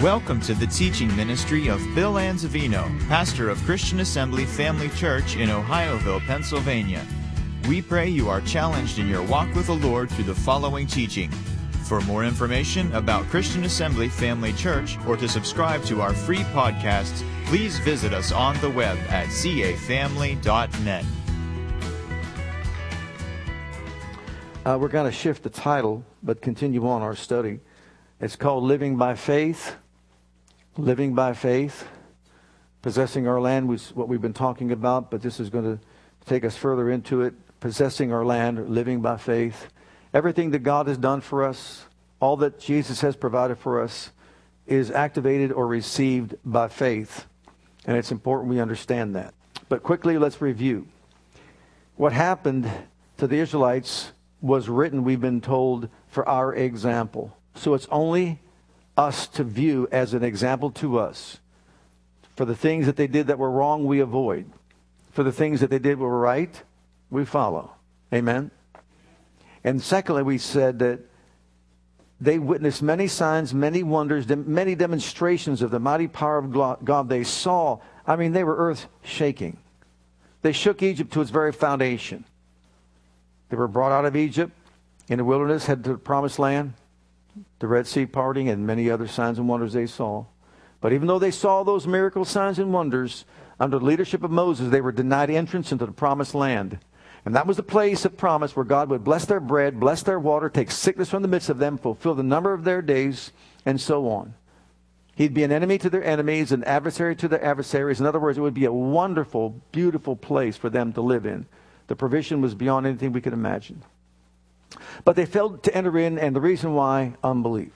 [0.00, 5.48] Welcome to the teaching ministry of Bill Anzovino, pastor of Christian Assembly Family Church in
[5.48, 7.02] Ohioville, Pennsylvania.
[7.66, 11.30] We pray you are challenged in your walk with the Lord through the following teaching.
[11.84, 17.26] For more information about Christian Assembly Family Church or to subscribe to our free podcasts,
[17.46, 21.04] please visit us on the web at cafamily.net.
[24.66, 27.60] Uh, we're going to shift the title, but continue on our study.
[28.20, 29.76] It's called Living by Faith
[30.76, 31.88] living by faith,
[32.82, 35.84] possessing our land was what we've been talking about, but this is going to
[36.26, 37.34] take us further into it.
[37.58, 39.68] Possessing our land, living by faith.
[40.12, 41.86] Everything that God has done for us,
[42.20, 44.10] all that Jesus has provided for us,
[44.66, 47.26] is activated or received by faith.
[47.86, 49.32] And it's important we understand that.
[49.68, 50.86] But quickly, let's review.
[51.96, 52.70] What happened
[53.16, 57.36] to the Israelites was written, we've been told, for our example.
[57.54, 58.38] So it's only
[58.96, 61.38] us to view as an example to us.
[62.34, 64.50] For the things that they did that were wrong, we avoid.
[65.12, 66.62] For the things that they did were right,
[67.10, 67.72] we follow.
[68.12, 68.50] Amen.
[69.64, 71.00] And secondly, we said that
[72.20, 77.08] they witnessed many signs, many wonders, many demonstrations of the mighty power of God.
[77.08, 79.58] They saw, I mean, they were earth shaking.
[80.42, 82.24] They shook Egypt to its very foundation.
[83.48, 84.52] They were brought out of Egypt
[85.08, 86.74] in the wilderness, headed to the promised land
[87.58, 90.24] the Red Sea parting, and many other signs and wonders they saw.
[90.80, 93.24] But even though they saw those miracle signs and wonders,
[93.58, 96.78] under the leadership of Moses, they were denied entrance into the promised land.
[97.24, 100.20] And that was the place of promise where God would bless their bread, bless their
[100.20, 103.32] water, take sickness from the midst of them, fulfill the number of their days,
[103.64, 104.34] and so on.
[105.16, 107.98] He'd be an enemy to their enemies, an adversary to their adversaries.
[107.98, 111.46] In other words, it would be a wonderful, beautiful place for them to live in.
[111.86, 113.82] The provision was beyond anything we could imagine.
[115.04, 117.72] But they failed to enter in, and the reason why, unbelief.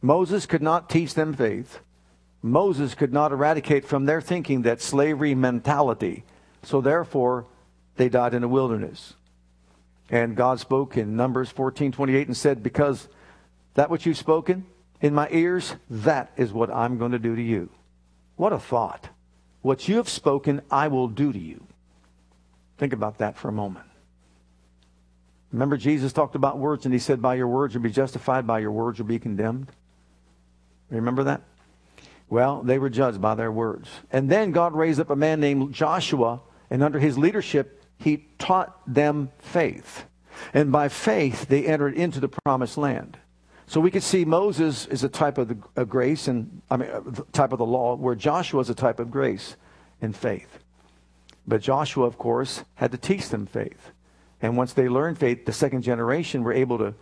[0.00, 1.80] Moses could not teach them faith.
[2.42, 6.24] Moses could not eradicate from their thinking that slavery mentality.
[6.62, 7.46] So therefore,
[7.96, 9.14] they died in the wilderness.
[10.10, 13.08] And God spoke in Numbers 14 28 and said, Because
[13.74, 14.66] that which you've spoken
[15.00, 17.68] in my ears, that is what I'm going to do to you.
[18.36, 19.08] What a thought.
[19.62, 21.64] What you have spoken, I will do to you.
[22.78, 23.87] Think about that for a moment.
[25.52, 28.58] Remember, Jesus talked about words and he said, By your words you'll be justified, by
[28.58, 29.72] your words you'll be condemned.
[30.90, 31.42] Remember that?
[32.28, 33.88] Well, they were judged by their words.
[34.10, 38.80] And then God raised up a man named Joshua, and under his leadership, he taught
[38.86, 40.04] them faith.
[40.52, 43.18] And by faith, they entered into the promised land.
[43.66, 46.90] So we could see Moses is a type of, the, of grace, and I mean,
[46.90, 49.56] uh, a type of the law, where Joshua is a type of grace
[50.00, 50.58] and faith.
[51.46, 53.90] But Joshua, of course, had to teach them faith.
[54.40, 56.94] And once they learned faith, the second generation were able to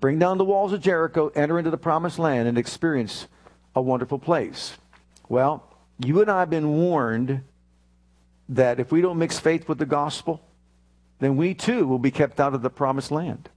[0.00, 3.26] bring down the walls of Jericho, enter into the promised land, and experience
[3.74, 4.76] a wonderful place.
[5.28, 5.64] Well,
[5.98, 7.42] you and I have been warned
[8.48, 10.42] that if we don't mix faith with the gospel,
[11.18, 13.48] then we too will be kept out of the promised land.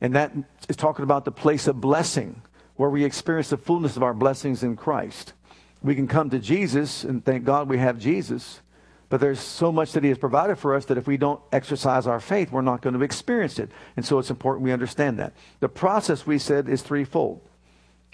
[0.00, 0.32] And that
[0.68, 2.42] is talking about the place of blessing,
[2.76, 5.32] where we experience the fullness of our blessings in Christ.
[5.82, 8.60] We can come to Jesus, and thank God we have Jesus.
[9.08, 12.06] But there's so much that He has provided for us that if we don't exercise
[12.06, 13.70] our faith, we're not going to experience it.
[13.96, 15.34] And so it's important we understand that.
[15.60, 17.40] The process, we said, is threefold.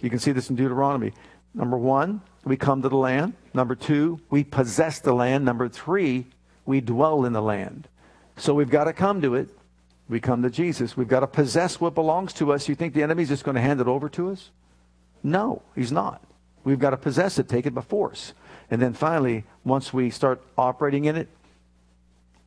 [0.01, 1.13] You can see this in Deuteronomy.
[1.55, 3.35] Number one, we come to the land.
[3.55, 5.45] Number two, we possess the land.
[5.45, 6.27] Number three,
[6.65, 7.89] we dwell in the land.
[8.37, 9.51] So we've got to come to it.
[10.09, 10.97] We come to Jesus.
[10.97, 12.69] We've got to possess what belongs to us.
[12.69, 14.51] You think the enemy's just going to hand it over to us?
[15.23, 16.23] No, he's not.
[16.65, 18.33] We've got to possess it, take it by force.
[18.71, 21.29] And then finally, once we start operating in it,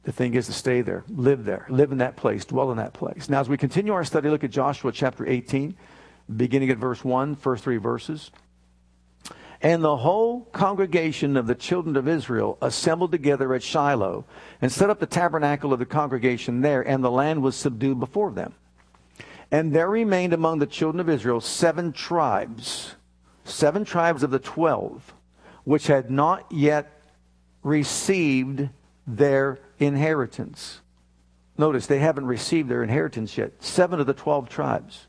[0.03, 2.93] the thing is to stay there, live there, live in that place, dwell in that
[2.93, 3.29] place.
[3.29, 5.75] Now, as we continue our study, look at Joshua chapter 18,
[6.35, 8.31] beginning at verse 1, first three verses.
[9.61, 14.25] And the whole congregation of the children of Israel assembled together at Shiloh
[14.61, 18.31] and set up the tabernacle of the congregation there, and the land was subdued before
[18.31, 18.53] them.
[19.51, 22.95] And there remained among the children of Israel seven tribes,
[23.45, 25.13] seven tribes of the twelve
[25.63, 27.01] which had not yet
[27.63, 28.69] received
[29.07, 30.81] their inheritance.
[31.57, 33.51] Notice they haven't received their inheritance yet.
[33.59, 35.07] Seven of the twelve tribes.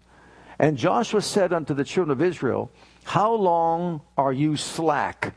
[0.58, 2.70] And Joshua said unto the children of Israel,
[3.04, 5.34] How long are you slack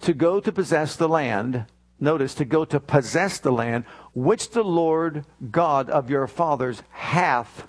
[0.00, 1.66] to go to possess the land?
[2.00, 3.84] Notice, to go to possess the land
[4.14, 7.66] which the Lord God of your fathers hath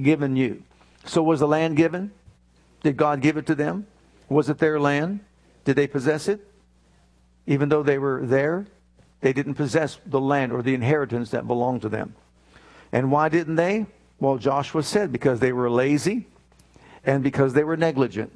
[0.00, 0.64] given you.
[1.04, 2.10] So was the land given?
[2.82, 3.86] Did God give it to them?
[4.28, 5.20] Was it their land?
[5.68, 6.40] Did they possess it?
[7.46, 8.64] Even though they were there,
[9.20, 12.14] they didn't possess the land or the inheritance that belonged to them.
[12.90, 13.84] And why didn't they?
[14.18, 16.26] Well, Joshua said because they were lazy
[17.04, 18.32] and because they were negligent.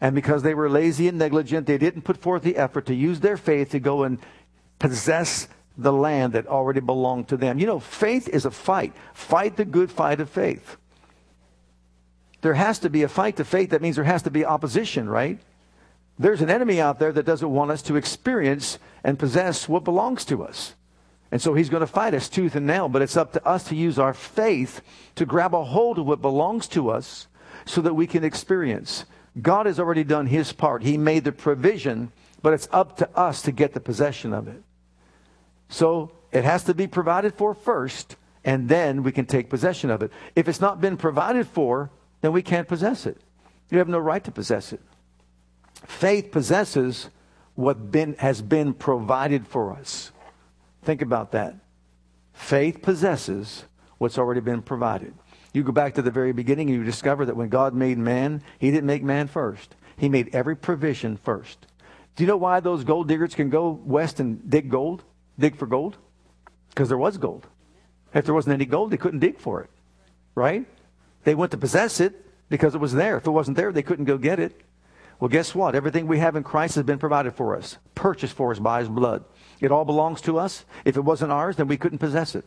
[0.00, 3.18] And because they were lazy and negligent, they didn't put forth the effort to use
[3.18, 4.20] their faith to go and
[4.78, 7.58] possess the land that already belonged to them.
[7.58, 8.92] You know, faith is a fight.
[9.14, 10.76] Fight the good fight of faith.
[12.40, 13.70] There has to be a fight to faith.
[13.70, 15.40] That means there has to be opposition, right?
[16.18, 20.24] There's an enemy out there that doesn't want us to experience and possess what belongs
[20.26, 20.74] to us.
[21.30, 23.64] And so he's going to fight us tooth and nail, but it's up to us
[23.64, 24.80] to use our faith
[25.14, 27.28] to grab a hold of what belongs to us
[27.66, 29.04] so that we can experience.
[29.40, 30.82] God has already done his part.
[30.82, 32.10] He made the provision,
[32.42, 34.62] but it's up to us to get the possession of it.
[35.68, 40.02] So it has to be provided for first, and then we can take possession of
[40.02, 40.10] it.
[40.34, 41.90] If it's not been provided for,
[42.22, 43.20] then we can't possess it.
[43.70, 44.80] You have no right to possess it.
[45.86, 47.10] Faith possesses
[47.54, 50.12] what been, has been provided for us.
[50.82, 51.56] Think about that.
[52.32, 53.64] Faith possesses
[53.98, 55.12] what's already been provided.
[55.52, 58.42] You go back to the very beginning, and you discover that when God made man,
[58.58, 59.74] he didn't make man first.
[59.96, 61.66] He made every provision first.
[62.14, 65.02] Do you know why those gold diggers can go west and dig gold?
[65.38, 65.96] Dig for gold?
[66.68, 67.46] Because there was gold.
[68.14, 69.70] If there wasn't any gold, they couldn't dig for it.
[70.34, 70.66] Right?
[71.24, 73.16] They went to possess it because it was there.
[73.16, 74.60] If it wasn't there, they couldn't go get it.
[75.20, 75.74] Well, guess what?
[75.74, 78.88] Everything we have in Christ has been provided for us, purchased for us by his
[78.88, 79.24] blood.
[79.60, 80.64] It all belongs to us.
[80.84, 82.44] If it wasn't ours, then we couldn't possess it.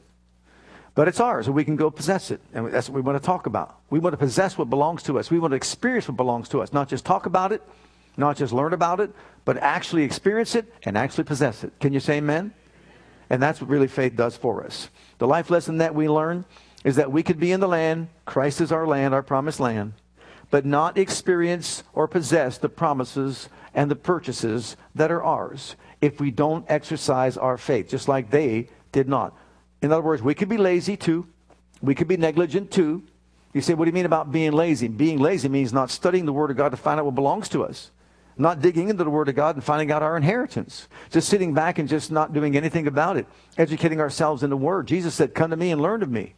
[0.94, 2.41] But it's ours, and we can go possess it.
[2.53, 3.79] And that's what we want to talk about.
[3.89, 5.31] We want to possess what belongs to us.
[5.31, 7.62] We want to experience what belongs to us, not just talk about it,
[8.18, 9.12] not just learn about it,
[9.45, 11.77] but actually experience it and actually possess it.
[11.79, 12.53] Can you say amen?
[13.29, 14.89] And that's what really faith does for us.
[15.17, 16.44] The life lesson that we learn
[16.83, 19.94] is that we could be in the land, Christ is our land, our promised land,
[20.51, 26.30] but not experience or possess the promises and the purchases that are ours if we
[26.30, 29.36] don't exercise our faith, just like they did not.
[29.81, 31.25] In other words, we could be lazy too.
[31.81, 33.03] We could be negligent too.
[33.53, 34.88] You say, what do you mean about being lazy?
[34.88, 37.63] Being lazy means not studying the Word of God to find out what belongs to
[37.63, 37.92] us,
[38.38, 41.77] not digging into the Word of God and finding out our inheritance, just sitting back
[41.77, 43.25] and just not doing anything about it,
[43.57, 44.88] educating ourselves in the Word.
[44.88, 46.33] Jesus said, Come to me and learn of me.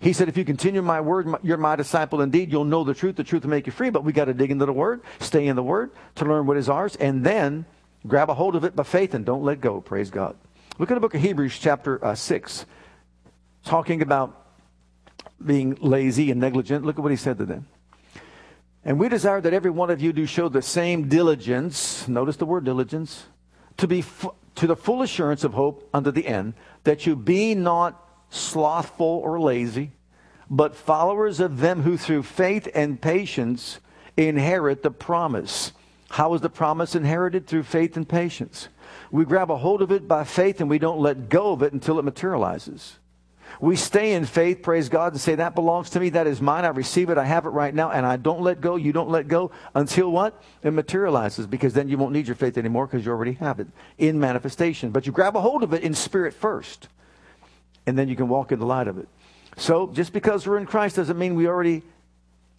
[0.00, 2.50] He said, If you continue my Word, you're my disciple indeed.
[2.50, 3.16] You'll know the truth.
[3.16, 3.90] The truth will make you free.
[3.90, 6.56] But we got to dig into the Word, stay in the Word to learn what
[6.56, 7.66] is ours, and then
[8.06, 9.80] grab a hold of it by faith and don't let go.
[9.80, 10.36] Praise God.
[10.78, 12.64] Look at the book of Hebrews, chapter uh, 6
[13.64, 14.36] talking about
[15.44, 16.84] being lazy and negligent.
[16.84, 17.66] Look at what he said to them.
[18.84, 22.08] And we desire that every one of you do show the same diligence.
[22.08, 23.26] Notice the word diligence.
[23.78, 24.04] To be
[24.56, 26.54] to the full assurance of hope unto the end,
[26.84, 29.92] that you be not slothful or lazy,
[30.48, 33.80] but followers of them who through faith and patience
[34.16, 35.72] inherit the promise.
[36.10, 37.46] How is the promise inherited?
[37.46, 38.68] Through faith and patience.
[39.12, 41.72] We grab a hold of it by faith and we don't let go of it
[41.72, 42.98] until it materializes.
[43.60, 46.10] We stay in faith, praise God, and say, That belongs to me.
[46.10, 46.64] That is mine.
[46.64, 47.18] I receive it.
[47.18, 47.90] I have it right now.
[47.90, 48.76] And I don't let go.
[48.76, 50.42] You don't let go until what?
[50.62, 53.66] It materializes, because then you won't need your faith anymore because you already have it
[53.98, 54.90] in manifestation.
[54.90, 56.88] But you grab a hold of it in spirit first,
[57.86, 59.08] and then you can walk in the light of it.
[59.56, 61.82] So just because we're in Christ doesn't mean we already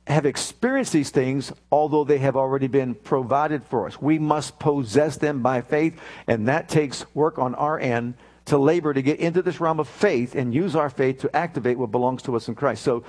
[0.08, 4.02] have experienced these things, although they have already been provided for us.
[4.02, 8.16] We must possess them by faith, and that takes work on our end
[8.46, 11.78] to labor to get into this realm of faith and use our faith to activate
[11.78, 12.84] what belongs to us in Christ.
[12.84, 13.04] So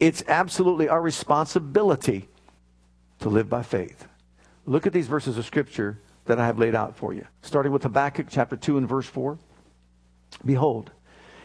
[0.00, 2.28] it's absolutely our responsibility
[3.20, 4.06] to live by faith.
[4.66, 7.26] Look at these verses of Scripture that I have laid out for you.
[7.42, 9.38] Starting with Habakkuk chapter 2 and verse 4.
[10.44, 10.90] Behold,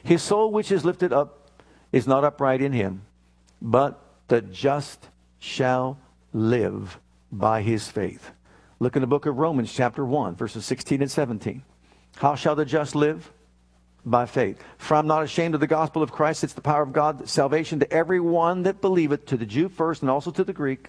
[0.07, 1.51] his soul which is lifted up
[1.91, 3.01] is not upright in him,
[3.61, 5.99] but the just shall
[6.31, 6.97] live
[7.29, 8.31] by his faith.
[8.79, 11.61] Look in the book of Romans, chapter 1, verses 16 and 17.
[12.15, 13.33] How shall the just live?
[14.05, 14.63] By faith.
[14.77, 16.41] For I'm not ashamed of the gospel of Christ.
[16.45, 20.03] It's the power of God, salvation to every one that believeth, to the Jew first
[20.03, 20.87] and also to the Greek.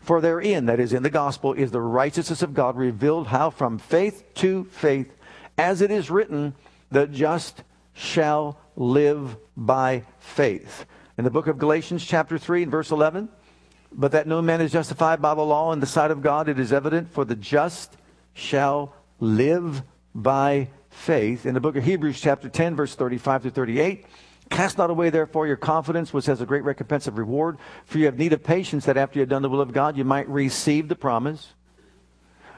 [0.00, 3.78] For therein, that is in the gospel, is the righteousness of God revealed how from
[3.78, 5.16] faith to faith,
[5.56, 6.54] as it is written,
[6.90, 10.86] the just shall live by faith.
[11.18, 13.28] In the book of Galatians, chapter 3, and verse 11,
[13.92, 16.58] but that no man is justified by the law in the sight of God, it
[16.58, 17.96] is evident, for the just
[18.32, 19.82] shall live
[20.14, 21.46] by faith.
[21.46, 24.06] In the book of Hebrews, chapter 10, verse 35 to 38,
[24.50, 27.58] Cast not away, therefore, your confidence, which has a great recompense of reward.
[27.84, 29.96] For you have need of patience, that after you have done the will of God,
[29.96, 31.54] you might receive the promise.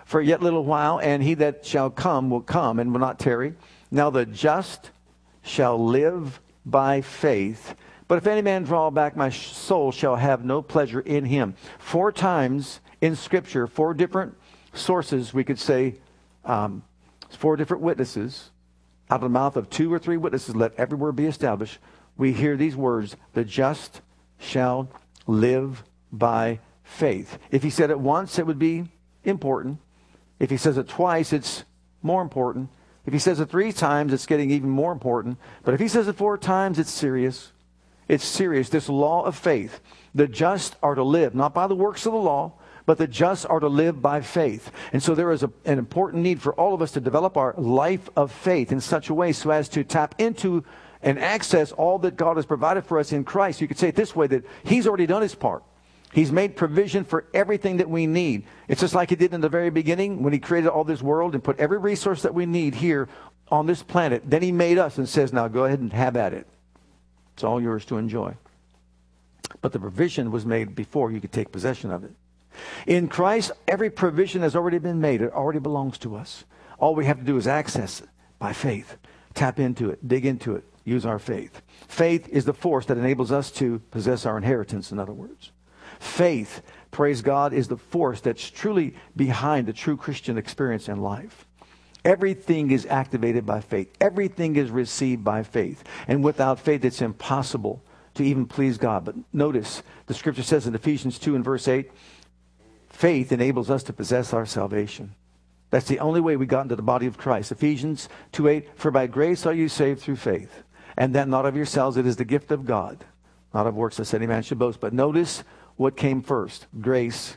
[0.06, 3.54] For yet little while, and he that shall come will come and will not tarry.
[3.90, 4.90] Now the just
[5.42, 7.74] shall live by faith.
[8.08, 11.54] But if any man draw back, my soul shall have no pleasure in him.
[11.78, 14.36] Four times in Scripture, four different
[14.74, 15.96] sources, we could say,
[16.44, 16.82] um,
[17.30, 18.50] four different witnesses,
[19.10, 21.78] out of the mouth of two or three witnesses, let every word be established.
[22.16, 24.00] We hear these words the just
[24.38, 24.88] shall
[25.26, 27.38] live by faith.
[27.50, 28.84] If he said it once, it would be
[29.24, 29.78] important.
[30.38, 31.64] If he says it twice, it's
[32.02, 32.68] more important.
[33.04, 35.38] If he says it three times, it's getting even more important.
[35.64, 37.52] But if he says it four times, it's serious.
[38.08, 38.68] It's serious.
[38.68, 39.80] This law of faith.
[40.14, 42.52] The just are to live, not by the works of the law,
[42.86, 44.70] but the just are to live by faith.
[44.92, 47.54] And so there is a, an important need for all of us to develop our
[47.56, 50.64] life of faith in such a way so as to tap into
[51.02, 53.60] and access all that God has provided for us in Christ.
[53.60, 55.64] You could say it this way that He's already done His part.
[56.12, 58.44] He's made provision for everything that we need.
[58.68, 61.34] It's just like He did in the very beginning when He created all this world
[61.34, 63.08] and put every resource that we need here
[63.48, 64.22] on this planet.
[64.26, 66.46] Then He made us and says, now go ahead and have at it.
[67.34, 68.34] It's all yours to enjoy.
[69.62, 72.12] But the provision was made before you could take possession of it.
[72.86, 75.22] In Christ, every provision has already been made.
[75.22, 76.44] It already belongs to us.
[76.78, 78.98] All we have to do is access it by faith.
[79.32, 81.62] Tap into it, dig into it, use our faith.
[81.88, 85.51] Faith is the force that enables us to possess our inheritance, in other words.
[86.02, 91.46] Faith, praise God, is the force that's truly behind the true Christian experience in life.
[92.04, 93.88] Everything is activated by faith.
[94.00, 95.84] Everything is received by faith.
[96.08, 99.04] And without faith, it's impossible to even please God.
[99.04, 101.88] But notice, the scripture says in Ephesians 2 and verse 8,
[102.90, 105.14] faith enables us to possess our salvation.
[105.70, 107.52] That's the only way we got into the body of Christ.
[107.52, 110.64] Ephesians 2 8, for by grace are you saved through faith.
[110.96, 113.04] And that not of yourselves, it is the gift of God,
[113.54, 114.80] not of works that any man should boast.
[114.80, 115.44] But notice
[115.82, 117.36] what came first grace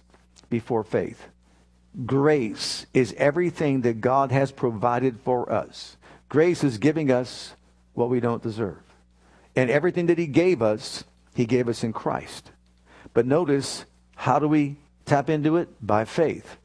[0.52, 1.28] before faith.
[2.06, 5.98] Grace is everything that God has provided for us.
[6.30, 7.56] Grace is giving us
[7.94, 8.84] what we don't deserve.
[9.56, 12.52] And everything that He gave us, He gave us in Christ.
[13.14, 13.86] But notice,
[14.16, 14.76] how do we
[15.06, 15.70] tap into it?
[15.82, 16.58] By faith.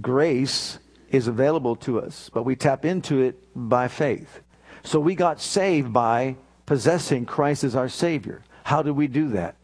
[0.00, 0.78] Grace
[1.10, 4.40] is available to us, but we tap into it by faith.
[4.84, 8.42] So we got saved by possessing Christ as our Savior.
[8.64, 9.56] How do we do that?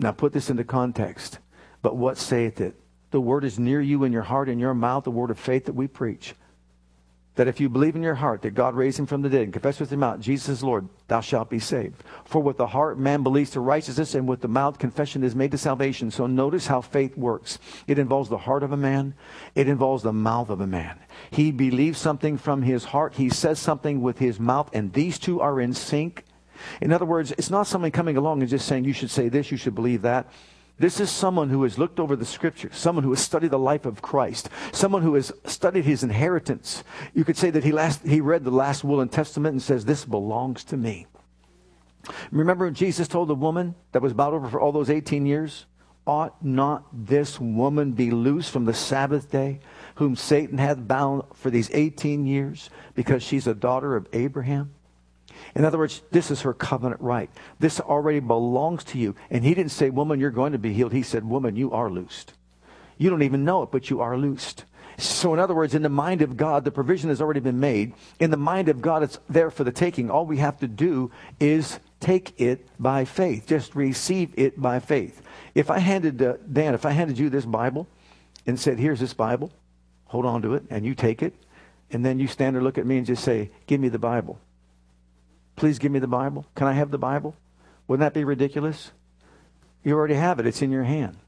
[0.00, 1.38] Now put this into context.
[1.82, 2.74] But what saith it?
[3.10, 5.66] The word is near you in your heart and your mouth, the word of faith
[5.66, 6.34] that we preach
[7.40, 9.52] that if you believe in your heart that God raised him from the dead and
[9.54, 12.02] confess with your mouth Jesus is Lord, thou shalt be saved.
[12.26, 15.50] For with the heart man believes to righteousness, and with the mouth confession is made
[15.52, 16.10] to salvation.
[16.10, 17.58] So notice how faith works.
[17.86, 19.14] It involves the heart of a man,
[19.54, 20.98] it involves the mouth of a man.
[21.30, 25.40] He believes something from his heart, he says something with his mouth, and these two
[25.40, 26.24] are in sync.
[26.80, 29.50] In other words, it's not someone coming along and just saying, you should say this,
[29.50, 30.30] you should believe that.
[30.80, 33.84] This is someone who has looked over the scriptures, someone who has studied the life
[33.84, 36.84] of Christ, someone who has studied his inheritance.
[37.12, 39.84] You could say that he, last, he read the last will and testament and says,
[39.84, 41.06] This belongs to me.
[42.30, 45.66] Remember Jesus told the woman that was bound over for all those 18 years?
[46.06, 49.60] Ought not this woman be loose from the Sabbath day,
[49.96, 54.72] whom Satan hath bound for these 18 years, because she's a daughter of Abraham?
[55.54, 57.30] In other words, this is her covenant right.
[57.58, 59.14] This already belongs to you.
[59.30, 60.92] And he didn't say, Woman, you're going to be healed.
[60.92, 62.34] He said, Woman, you are loosed.
[62.98, 64.64] You don't even know it, but you are loosed.
[64.98, 67.94] So, in other words, in the mind of God, the provision has already been made.
[68.18, 70.10] In the mind of God, it's there for the taking.
[70.10, 73.46] All we have to do is take it by faith.
[73.46, 75.22] Just receive it by faith.
[75.54, 77.88] If I handed, uh, Dan, if I handed you this Bible
[78.46, 79.50] and said, Here's this Bible,
[80.04, 81.32] hold on to it, and you take it,
[81.90, 84.38] and then you stand there, look at me, and just say, Give me the Bible.
[85.60, 86.46] Please give me the Bible.
[86.54, 87.36] Can I have the Bible?
[87.86, 88.92] Wouldn't that be ridiculous?
[89.84, 91.18] You already have it, it's in your hand.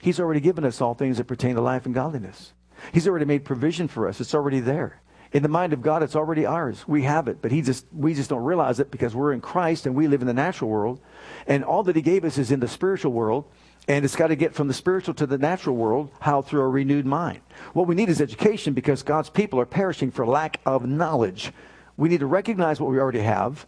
[0.00, 2.54] He's already given us all things that pertain to life and godliness.
[2.94, 5.02] He's already made provision for us, it's already there.
[5.32, 6.88] In the mind of God, it's already ours.
[6.88, 9.84] We have it, but he just, we just don't realize it because we're in Christ
[9.84, 10.98] and we live in the natural world.
[11.46, 13.44] And all that He gave us is in the spiritual world.
[13.86, 16.10] And it's got to get from the spiritual to the natural world.
[16.20, 16.40] How?
[16.40, 17.40] Through a renewed mind.
[17.74, 21.52] What we need is education because God's people are perishing for lack of knowledge.
[21.96, 23.66] We need to recognize what we already have,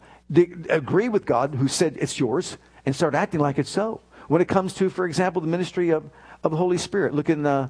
[0.68, 4.00] agree with God who said it's yours, and start acting like it's so.
[4.28, 6.08] When it comes to, for example, the ministry of,
[6.42, 7.68] of the Holy Spirit, look in uh,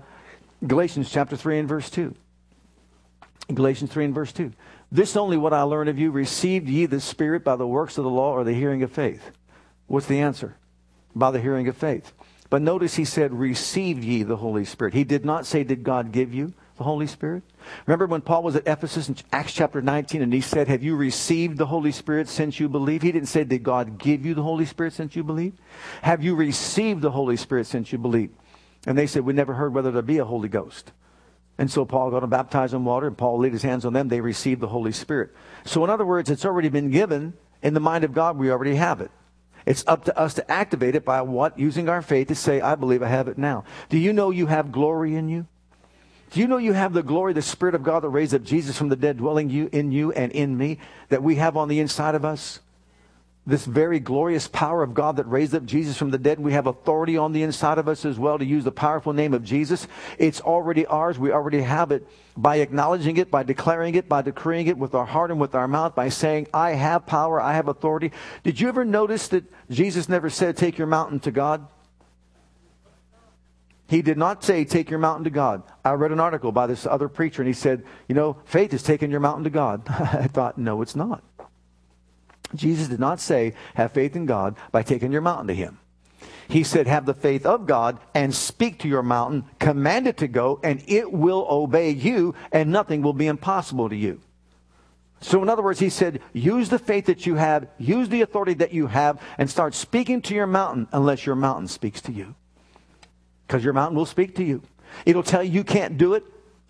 [0.67, 2.15] Galatians chapter 3 and verse 2.
[3.53, 4.53] Galatians 3 and verse 2.
[4.91, 8.05] This only what I learned of you, received ye the Spirit by the works of
[8.05, 9.31] the law or the hearing of faith?
[9.87, 10.57] What's the answer?
[11.15, 12.13] By the hearing of faith.
[12.49, 14.95] But notice he said, received ye the Holy Spirit.
[14.95, 17.43] He did not say, did God give you the Holy Spirit?
[17.87, 20.97] Remember when Paul was at Ephesus in Acts chapter 19 and he said, Have you
[20.97, 23.03] received the Holy Spirit since you believe?
[23.03, 25.55] He didn't say, Did God give you the Holy Spirit since you believe?
[26.03, 28.31] Have you received the Holy Spirit since you believe?
[28.87, 30.93] And they said, We never heard whether there be a Holy Ghost.
[31.59, 34.09] And so Paul got them baptized in water, and Paul laid his hands on them.
[34.09, 35.35] They received the Holy Spirit.
[35.65, 37.35] So, in other words, it's already been given.
[37.63, 39.11] In the mind of God, we already have it.
[39.65, 41.59] It's up to us to activate it by what?
[41.59, 43.65] Using our faith to say, I believe I have it now.
[43.89, 45.47] Do you know you have glory in you?
[46.31, 48.77] Do you know you have the glory, the Spirit of God that raised up Jesus
[48.77, 50.79] from the dead dwelling you in you and in me
[51.09, 52.61] that we have on the inside of us?
[53.47, 56.41] this very glorious power of God that raised up Jesus from the dead.
[56.41, 59.33] We have authority on the inside of us as well to use the powerful name
[59.33, 59.87] of Jesus.
[60.19, 61.17] It's already ours.
[61.17, 62.07] We already have it
[62.37, 65.69] by acknowledging it, by declaring it, by decreeing it with our heart and with our
[65.69, 68.11] mouth, by saying, I have power, I have authority.
[68.43, 71.69] Did you ever notice that Jesus never said, Take your mountain to God?
[73.89, 75.63] He did not say, Take your mountain to God.
[75.85, 78.83] I read an article by this other preacher, and he said, You know, faith is
[78.83, 79.83] taking your mountain to God.
[79.89, 81.23] I thought, No, it's not.
[82.55, 85.79] Jesus did not say, have faith in God by taking your mountain to Him.
[86.49, 90.29] He said, have the faith of God and speak to your mountain, command it to
[90.29, 94.21] go, and it will obey you, and nothing will be impossible to you.
[95.21, 98.55] So, in other words, he said, use the faith that you have, use the authority
[98.55, 102.37] that you have, and start speaking to your mountain unless your mountain speaks to you.
[103.47, 104.63] Because your mountain will speak to you.
[105.05, 106.25] It'll tell you you can't do it.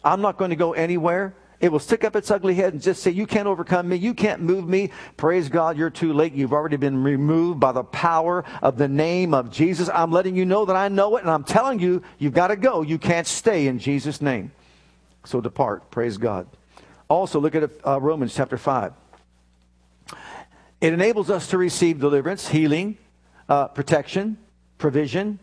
[0.05, 1.35] I'm not going to go anywhere.
[1.59, 3.97] It will stick up its ugly head and just say, You can't overcome me.
[3.97, 4.91] You can't move me.
[5.17, 6.35] Praise God, you're too late.
[6.35, 9.89] You've already been removed by the power of the name of Jesus.
[9.89, 12.57] I'm letting you know that I know it, and I'm telling you, you've got to
[12.57, 12.83] go.
[12.83, 14.53] You can't stay in Jesus' name.
[15.25, 15.91] So depart.
[15.91, 16.47] Praise God.
[17.09, 18.93] Also, look at uh, Romans chapter 5.
[20.81, 22.99] It enables us to receive deliverance, healing,
[23.49, 24.37] uh, protection,
[24.77, 25.39] provision,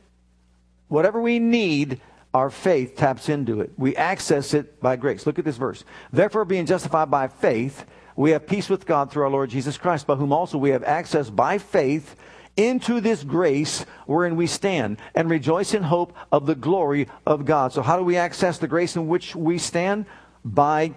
[0.94, 2.00] whatever we need
[2.36, 3.72] our faith taps into it.
[3.78, 5.26] We access it by grace.
[5.26, 5.84] Look at this verse.
[6.12, 7.86] Therefore, being justified by faith,
[8.16, 10.84] we have peace with God through our Lord Jesus Christ, by whom also we have
[10.84, 12.16] access by faith
[12.56, 17.74] into this grace wherein we stand and rejoice in hope of the glory of God.
[17.74, 20.06] So, how do we access the grace in which we stand?
[20.46, 20.94] By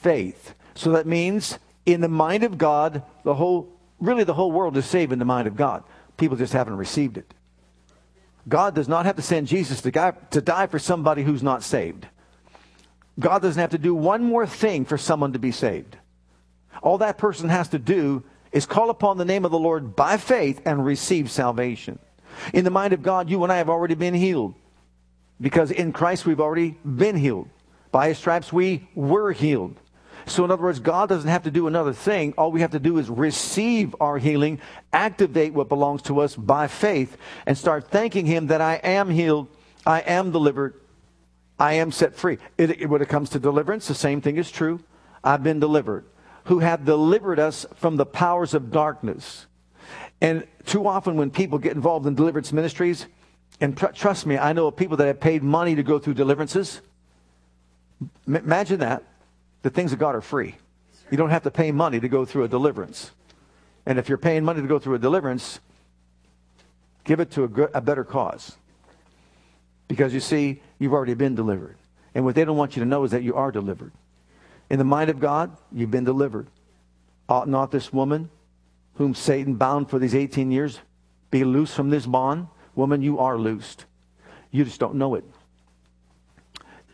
[0.00, 0.54] faith.
[0.74, 3.68] So, that means in the mind of God, the whole,
[4.00, 5.84] really the whole world is saved in the mind of God.
[6.16, 7.34] People just haven't received it.
[8.48, 11.62] God does not have to send Jesus to, die, to die for somebody who's not
[11.62, 12.06] saved.
[13.18, 15.96] God doesn't have to do one more thing for someone to be saved.
[16.82, 20.16] All that person has to do is call upon the name of the Lord by
[20.16, 21.98] faith and receive salvation.
[22.52, 24.54] In the mind of God, you and I have already been healed.
[25.40, 27.48] Because in Christ we've already been healed.
[27.90, 29.78] By his stripes we were healed.
[30.26, 32.32] So, in other words, God doesn't have to do another thing.
[32.38, 34.60] All we have to do is receive our healing,
[34.92, 39.48] activate what belongs to us by faith, and start thanking Him that I am healed,
[39.86, 40.80] I am delivered,
[41.58, 42.38] I am set free.
[42.56, 44.80] It, it, when it comes to deliverance, the same thing is true.
[45.22, 46.06] I've been delivered.
[46.44, 49.46] Who have delivered us from the powers of darkness.
[50.20, 53.06] And too often, when people get involved in deliverance ministries,
[53.60, 56.14] and tr- trust me, I know of people that have paid money to go through
[56.14, 56.80] deliverances.
[58.26, 59.04] M- imagine that
[59.64, 60.56] the things of God are free.
[61.10, 63.12] You don't have to pay money to go through a deliverance.
[63.86, 65.58] And if you're paying money to go through a deliverance,
[67.04, 68.56] give it to a, good, a better cause.
[69.88, 71.76] Because you see, you've already been delivered.
[72.14, 73.92] And what they don't want you to know is that you are delivered.
[74.68, 76.46] In the mind of God, you've been delivered.
[77.26, 78.28] Ought not this woman,
[78.96, 80.78] whom Satan bound for these 18 years,
[81.30, 82.48] be loosed from this bond?
[82.74, 83.86] Woman, you are loosed.
[84.50, 85.24] You just don't know it.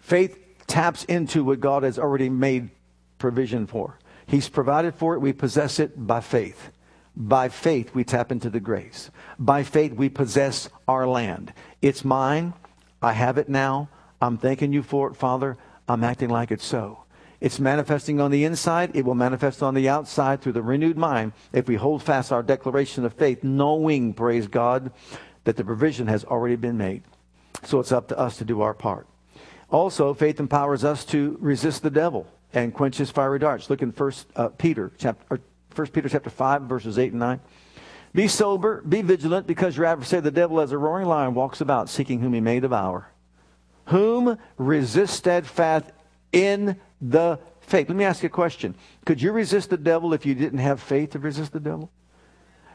[0.02, 0.38] Faith
[0.70, 2.70] taps into what God has already made
[3.18, 3.98] provision for.
[4.26, 5.18] He's provided for it.
[5.18, 6.70] We possess it by faith.
[7.16, 9.10] By faith, we tap into the grace.
[9.38, 11.52] By faith, we possess our land.
[11.82, 12.54] It's mine.
[13.02, 13.88] I have it now.
[14.22, 15.58] I'm thanking you for it, Father.
[15.88, 17.04] I'm acting like it's so.
[17.40, 18.94] It's manifesting on the inside.
[18.94, 22.44] It will manifest on the outside through the renewed mind if we hold fast our
[22.44, 24.92] declaration of faith, knowing, praise God,
[25.44, 27.02] that the provision has already been made.
[27.64, 29.08] So it's up to us to do our part.
[29.70, 33.70] Also, faith empowers us to resist the devil and quench his fiery darts.
[33.70, 37.40] Look in First uh, Peter chapter, First Peter chapter five, verses eight and nine.
[38.12, 41.88] Be sober, be vigilant, because your adversary, the devil, as a roaring lion, walks about
[41.88, 43.06] seeking whom he may devour.
[43.86, 45.86] Whom resist steadfast
[46.32, 47.88] in the faith.
[47.88, 48.74] Let me ask you a question.
[49.06, 51.92] Could you resist the devil if you didn't have faith to resist the devil?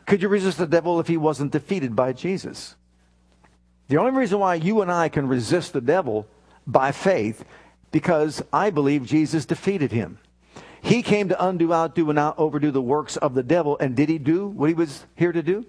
[0.05, 2.75] Could you resist the devil if he wasn't defeated by Jesus?
[3.89, 6.27] The only reason why you and I can resist the devil
[6.67, 7.45] by faith
[7.91, 10.19] because I believe Jesus defeated him.
[10.82, 13.78] He came to undo, outdo, and out overdo the works of the devil.
[13.80, 15.65] And did he do what he was here to do?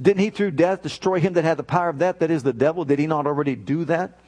[0.00, 2.52] Didn't he through death destroy him that had the power of death, that is the
[2.52, 2.84] devil?
[2.84, 4.18] Did he not already do that?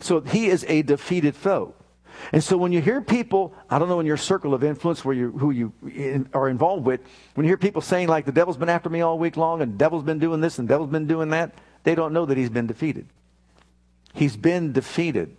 [0.00, 1.74] So he is a defeated foe.
[2.32, 5.14] And so when you hear people, I don't know in your circle of influence where
[5.14, 7.00] you, who you in, are involved with,
[7.34, 9.74] when you hear people saying like the devil's been after me all week long and
[9.74, 12.36] the devil's been doing this and the devil's been doing that, they don't know that
[12.36, 13.06] he's been defeated.
[14.12, 15.36] He's been defeated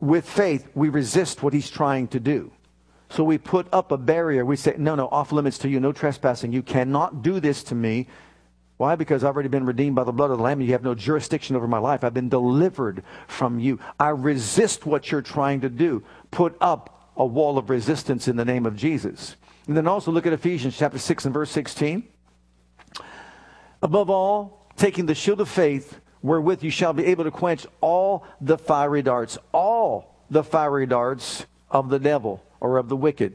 [0.00, 2.52] with faith, we resist what he's trying to do.
[3.08, 4.44] So we put up a barrier.
[4.44, 6.52] We say, no, no, off limits to you, no trespassing.
[6.52, 8.08] You cannot do this to me.
[8.78, 8.94] Why?
[8.94, 10.60] Because I've already been redeemed by the blood of the Lamb.
[10.60, 12.04] You have no jurisdiction over my life.
[12.04, 13.78] I've been delivered from you.
[13.98, 16.02] I resist what you're trying to do.
[16.30, 19.36] Put up a wall of resistance in the name of Jesus.
[19.66, 22.06] And then also look at Ephesians chapter 6 and verse 16.
[23.82, 28.26] Above all, taking the shield of faith, wherewith you shall be able to quench all
[28.40, 33.34] the fiery darts, all the fiery darts of the devil or of the wicked.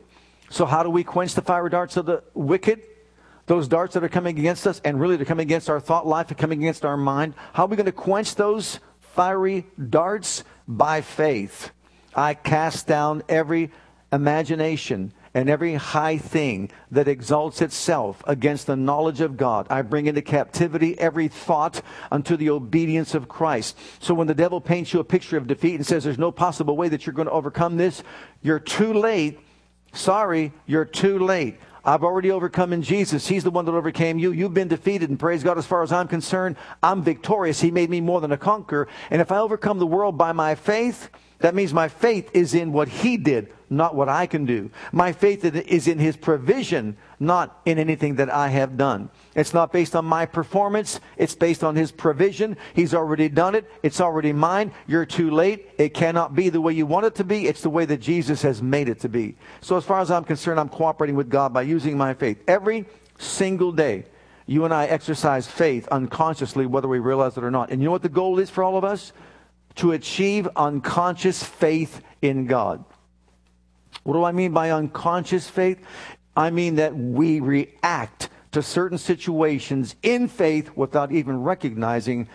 [0.49, 2.81] So, how do we quench the fiery darts of the wicked?
[3.47, 6.29] Those darts that are coming against us, and really they're coming against our thought life
[6.29, 7.33] and coming against our mind.
[7.53, 10.43] How are we going to quench those fiery darts?
[10.67, 11.71] By faith.
[12.15, 13.71] I cast down every
[14.13, 19.67] imagination and every high thing that exalts itself against the knowledge of God.
[19.69, 23.77] I bring into captivity every thought unto the obedience of Christ.
[23.99, 26.75] So when the devil paints you a picture of defeat and says there's no possible
[26.75, 28.03] way that you're going to overcome this,
[28.41, 29.39] you're too late.
[29.93, 31.57] Sorry, you're too late.
[31.83, 33.27] I've already overcome in Jesus.
[33.27, 34.31] He's the one that overcame you.
[34.31, 37.59] You've been defeated, and praise God, as far as I'm concerned, I'm victorious.
[37.59, 38.87] He made me more than a conqueror.
[39.09, 41.09] And if I overcome the world by my faith,
[41.41, 44.69] that means my faith is in what He did, not what I can do.
[44.91, 49.09] My faith is in His provision, not in anything that I have done.
[49.35, 52.57] It's not based on my performance, it's based on His provision.
[52.73, 54.71] He's already done it, it's already mine.
[54.87, 55.69] You're too late.
[55.77, 58.41] It cannot be the way you want it to be, it's the way that Jesus
[58.41, 59.35] has made it to be.
[59.61, 62.43] So, as far as I'm concerned, I'm cooperating with God by using my faith.
[62.47, 62.85] Every
[63.17, 64.05] single day,
[64.45, 67.69] you and I exercise faith unconsciously, whether we realize it or not.
[67.69, 69.13] And you know what the goal is for all of us?
[69.75, 72.83] To achieve unconscious faith in God.
[74.03, 75.79] What do I mean by unconscious faith?
[76.35, 82.27] I mean that we react to certain situations in faith without even recognizing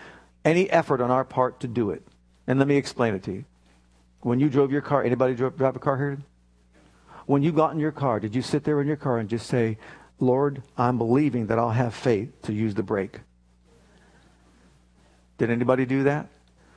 [0.45, 2.07] any effort on our part to do it.
[2.47, 3.45] And let me explain it to you.
[4.21, 6.19] When you drove your car, anybody drove, drive a car here?
[7.27, 9.47] When you got in your car, did you sit there in your car and just
[9.47, 9.79] say,
[10.21, 13.21] Lord, I'm believing that I'll have faith to use the brake?
[15.39, 16.29] Did anybody do that?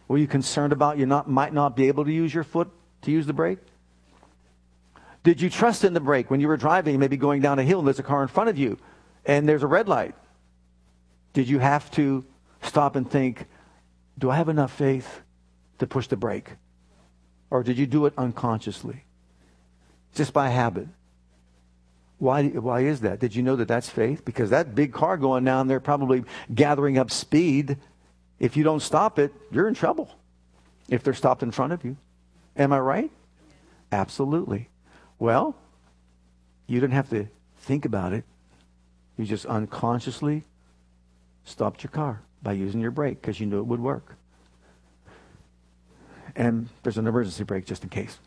[0.09, 2.69] Were you concerned about you not, might not be able to use your foot
[3.03, 3.59] to use the brake?
[5.23, 7.79] Did you trust in the brake when you were driving, maybe going down a hill
[7.79, 8.77] and there's a car in front of you
[9.25, 10.15] and there's a red light?
[11.33, 12.25] Did you have to
[12.63, 13.45] stop and think,
[14.17, 15.21] do I have enough faith
[15.77, 16.53] to push the brake?
[17.51, 19.05] Or did you do it unconsciously?
[20.15, 20.87] Just by habit?
[22.17, 23.19] Why, why is that?
[23.19, 24.25] Did you know that that's faith?
[24.25, 27.77] Because that big car going down there probably gathering up speed
[28.39, 30.09] if you don't stop it, you're in trouble
[30.87, 31.97] if they're stopped in front of you.
[32.55, 33.11] Am I right?
[33.91, 34.69] Absolutely.
[35.17, 35.55] Well,
[36.67, 37.27] you didn't have to
[37.59, 38.23] think about it.
[39.17, 40.45] You just unconsciously
[41.43, 44.15] stopped your car by using your brake because you knew it would work.
[46.35, 48.17] And there's an emergency brake just in case.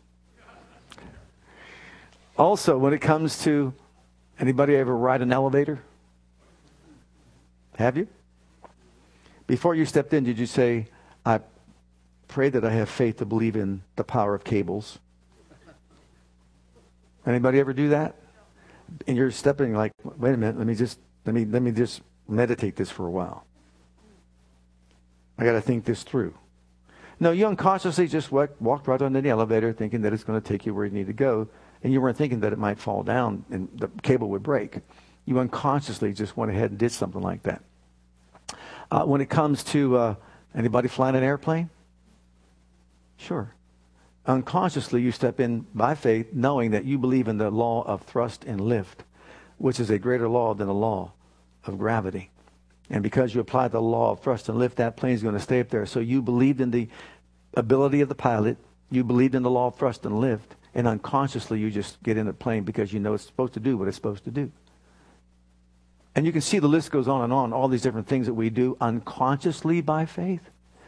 [2.37, 3.73] Also, when it comes to
[4.39, 5.79] anybody ever ride an elevator?
[7.77, 8.07] Have you?
[9.53, 10.87] Before you stepped in, did you say,
[11.23, 11.39] I
[12.27, 14.97] pray that I have faith to believe in the power of cables?
[17.23, 18.15] Anybody ever do that?
[19.05, 22.01] And you're stepping like, wait a minute, let me just let me let me just
[22.27, 23.45] meditate this for a while.
[25.37, 26.33] I got to think this through.
[27.19, 30.65] No, you unconsciously just walked, right onto the elevator thinking that it's going to take
[30.65, 31.47] you where you need to go,
[31.83, 34.79] and you weren't thinking that it might fall down and the cable would break.
[35.25, 37.61] You unconsciously just went ahead and did something like that.
[38.93, 40.15] Uh, when it comes to uh,
[40.53, 41.67] anybody flying an airplane?
[43.17, 43.55] Sure.
[44.27, 48.43] Unconsciously, you step in by faith, knowing that you believe in the law of thrust
[48.43, 49.03] and lift,
[49.57, 51.11] which is a greater law than the law
[51.65, 52.29] of gravity.
[52.87, 55.41] And because you apply the law of thrust and lift, that plane is going to
[55.41, 55.87] stay up there.
[55.87, 56.87] So you believed in the
[57.55, 58.57] ability of the pilot,
[58.91, 62.27] you believed in the law of thrust and lift, and unconsciously you just get in
[62.27, 64.51] the plane because you know it's supposed to do what it's supposed to do.
[66.15, 68.33] And you can see the list goes on and on, all these different things that
[68.33, 70.41] we do unconsciously by faith.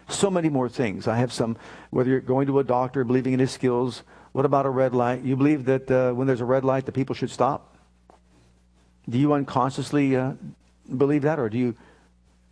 [0.07, 1.07] So many more things.
[1.07, 1.57] I have some,
[1.89, 4.03] whether you're going to a doctor, believing in his skills.
[4.33, 5.23] What about a red light?
[5.23, 7.75] You believe that uh, when there's a red light, the people should stop?
[9.09, 10.33] Do you unconsciously uh,
[10.95, 11.39] believe that?
[11.39, 11.75] Or do you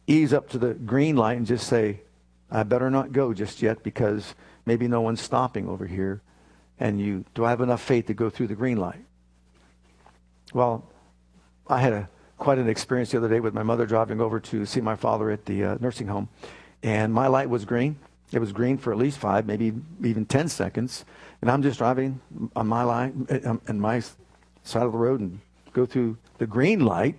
[0.08, 2.02] ease up to the green light and just say,
[2.50, 4.34] I better not go just yet because
[4.66, 6.22] maybe no one's stopping over here?
[6.80, 9.06] And you, do I have enough faith to go through the green light?
[10.54, 10.90] Well,
[11.68, 12.10] I had a
[12.44, 15.32] quite an experience the other day with my mother driving over to see my father
[15.32, 16.28] at the uh, nursing home.
[16.84, 17.98] And my light was green.
[18.34, 19.72] It was green for at least five, maybe
[20.04, 21.06] even 10 seconds.
[21.42, 22.20] And I'm just driving
[22.54, 24.02] on my line, on uh, um, my
[24.64, 25.40] side of the road and
[25.72, 27.16] go through the green light.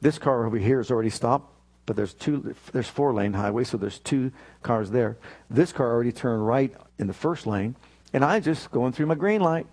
[0.00, 1.48] This car over here is already stopped,
[1.86, 4.32] but there's two, there's four lane highway, so there's two
[4.64, 5.16] cars there.
[5.48, 7.76] This car already turned right in the first lane,
[8.12, 9.68] and I just going through my green light.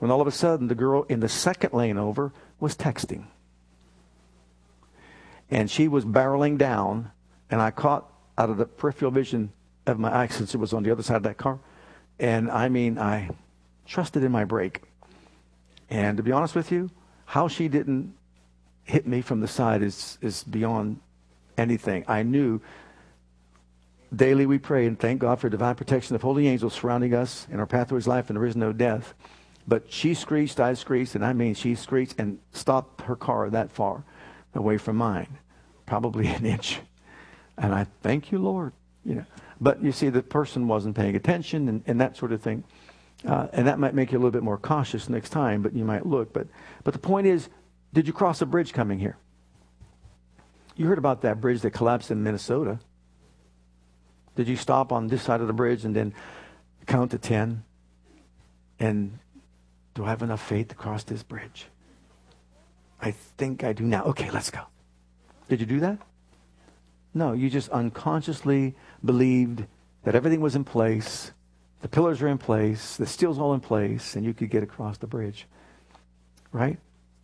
[0.00, 3.26] When all of a sudden the girl in the second lane over was texting
[5.52, 7.12] and she was barreling down,
[7.50, 9.52] and I caught out of the peripheral vision
[9.86, 11.60] of my eye since it was on the other side of that car.
[12.18, 13.28] And I mean, I
[13.84, 14.80] trusted in my brake.
[15.90, 16.90] And to be honest with you,
[17.26, 18.14] how she didn't
[18.84, 21.00] hit me from the side is, is beyond
[21.58, 22.06] anything.
[22.08, 22.62] I knew
[24.16, 27.60] daily we pray and thank God for divine protection of holy angels surrounding us in
[27.60, 29.12] our pathways life, and there is no death.
[29.68, 33.70] But she screeched, I screeched, and I mean she screeched and stopped her car that
[33.70, 34.02] far
[34.54, 35.38] away from mine,
[35.92, 36.80] probably an inch.
[37.58, 38.72] And I thank you, Lord.
[39.04, 39.24] You know,
[39.60, 42.64] but you see, the person wasn't paying attention and, and that sort of thing.
[43.26, 45.84] Uh, and that might make you a little bit more cautious next time, but you
[45.84, 46.32] might look.
[46.32, 46.46] But,
[46.82, 47.50] but the point is,
[47.92, 49.18] did you cross a bridge coming here?
[50.76, 52.78] You heard about that bridge that collapsed in Minnesota.
[54.34, 56.14] Did you stop on this side of the bridge and then
[56.86, 57.64] count to 10?
[58.80, 59.18] And
[59.92, 61.66] do I have enough faith to cross this bridge?
[62.98, 64.04] I think I do now.
[64.04, 64.62] Okay, let's go.
[65.52, 65.98] Did you do that?
[67.12, 69.66] No, you just unconsciously believed
[70.02, 71.32] that everything was in place,
[71.82, 74.96] the pillars are in place, the steel's all in place, and you could get across
[74.96, 75.46] the bridge.
[76.52, 76.78] Right?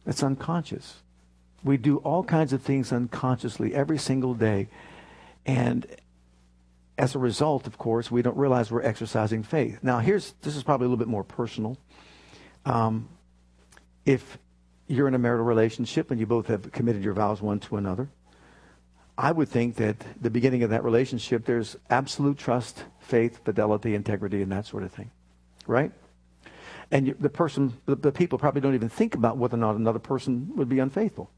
[0.04, 0.96] That's unconscious.
[1.64, 4.68] We do all kinds of things unconsciously every single day.
[5.46, 5.86] And
[6.98, 9.78] as a result, of course, we don't realize we're exercising faith.
[9.82, 11.78] Now, here's this is probably a little bit more personal.
[12.66, 13.08] Um,
[14.04, 14.36] if
[14.88, 18.10] you're in a marital relationship and you both have committed your vows one to another,
[19.18, 24.42] I would think that the beginning of that relationship, there's absolute trust, faith, fidelity, integrity,
[24.42, 25.10] and that sort of thing,
[25.66, 25.90] right?
[26.92, 30.52] And the person, the people probably don't even think about whether or not another person
[30.54, 31.30] would be unfaithful.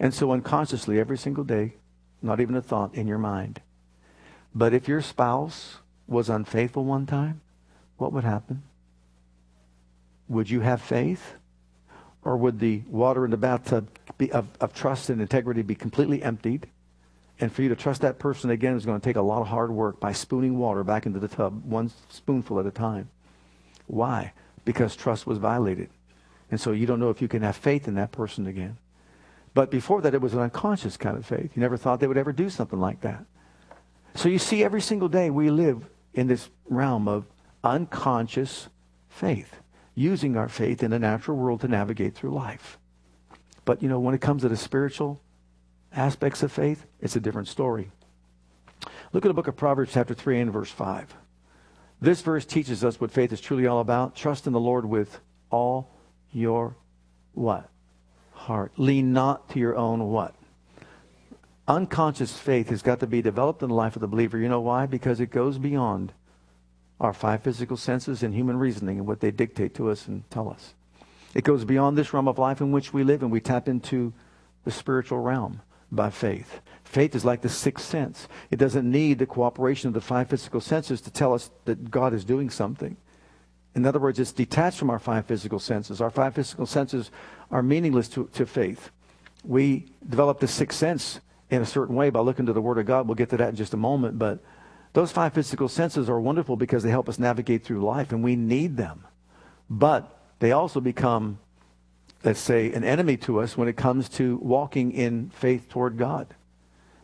[0.00, 1.74] And so unconsciously, every single day,
[2.20, 3.62] not even a thought in your mind.
[4.52, 5.76] But if your spouse
[6.08, 7.40] was unfaithful one time,
[7.98, 8.64] what would happen?
[10.28, 11.34] Would you have faith?
[12.26, 13.88] Or would the water in the bathtub
[14.32, 16.66] of, of trust and integrity be completely emptied?
[17.38, 19.46] And for you to trust that person again is going to take a lot of
[19.46, 23.10] hard work by spooning water back into the tub, one spoonful at a time.
[23.86, 24.32] Why?
[24.64, 25.88] Because trust was violated.
[26.50, 28.76] And so you don't know if you can have faith in that person again.
[29.54, 31.52] But before that, it was an unconscious kind of faith.
[31.54, 33.24] You never thought they would ever do something like that.
[34.16, 37.24] So you see, every single day we live in this realm of
[37.62, 38.66] unconscious
[39.08, 39.60] faith,
[39.96, 42.78] using our faith in the natural world to navigate through life.
[43.64, 45.20] But, you know, when it comes to the spiritual
[45.92, 47.90] aspects of faith, it's a different story.
[49.12, 51.12] Look at the book of Proverbs, chapter 3 and verse 5.
[52.00, 54.14] This verse teaches us what faith is truly all about.
[54.14, 55.18] Trust in the Lord with
[55.50, 55.90] all
[56.30, 56.76] your
[57.32, 57.68] what?
[58.46, 58.72] heart.
[58.76, 60.34] Lean not to your own what?
[61.66, 64.38] Unconscious faith has got to be developed in the life of the believer.
[64.38, 64.86] You know why?
[64.86, 66.12] Because it goes beyond
[67.00, 70.48] our five physical senses and human reasoning and what they dictate to us and tell
[70.48, 70.74] us.
[71.34, 74.14] It goes beyond this realm of life in which we live and we tap into
[74.64, 75.60] the spiritual realm
[75.92, 76.60] by faith.
[76.84, 78.26] Faith is like the sixth sense.
[78.50, 82.14] It doesn't need the cooperation of the five physical senses to tell us that God
[82.14, 82.96] is doing something.
[83.74, 86.00] In other words, it's detached from our five physical senses.
[86.00, 87.10] Our five physical senses
[87.50, 88.90] are meaningless to, to faith.
[89.44, 92.86] We develop the sixth sense in a certain way by looking to the Word of
[92.86, 93.06] God.
[93.06, 94.18] We'll get to that in just a moment.
[94.18, 94.42] But
[94.96, 98.34] those five physical senses are wonderful because they help us navigate through life, and we
[98.34, 99.04] need them.
[99.68, 101.38] But they also become,
[102.24, 106.28] let's say, an enemy to us when it comes to walking in faith toward God.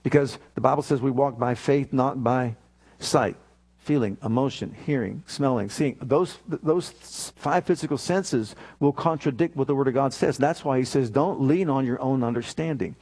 [0.02, 2.56] Because the Bible says we walk by faith, not by
[2.98, 3.36] sight
[3.76, 5.98] feeling, emotion, hearing, smelling, seeing.
[6.00, 10.38] Those, those five physical senses will contradict what the Word of God says.
[10.38, 12.96] That's why he says, don't lean on your own understanding.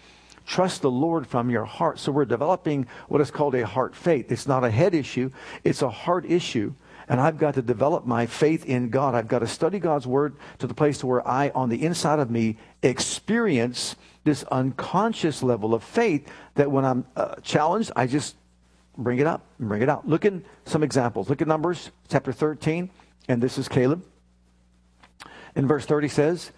[0.51, 2.01] Trust the Lord from your heart.
[2.01, 4.33] So we're developing what is called a heart faith.
[4.33, 5.31] It's not a head issue,
[5.63, 6.75] it's a heart issue.
[7.09, 9.15] And I've got to develop my faith in God.
[9.15, 12.19] I've got to study God's Word to the place to where I, on the inside
[12.19, 18.35] of me, experience this unconscious level of faith that when I'm uh, challenged, I just
[18.99, 20.09] bring it up and bring it out.
[20.09, 20.33] Look at
[20.65, 21.29] some examples.
[21.29, 22.91] Look at Numbers chapter 13,
[23.29, 24.05] and this is Caleb.
[25.55, 26.51] In verse 30 says,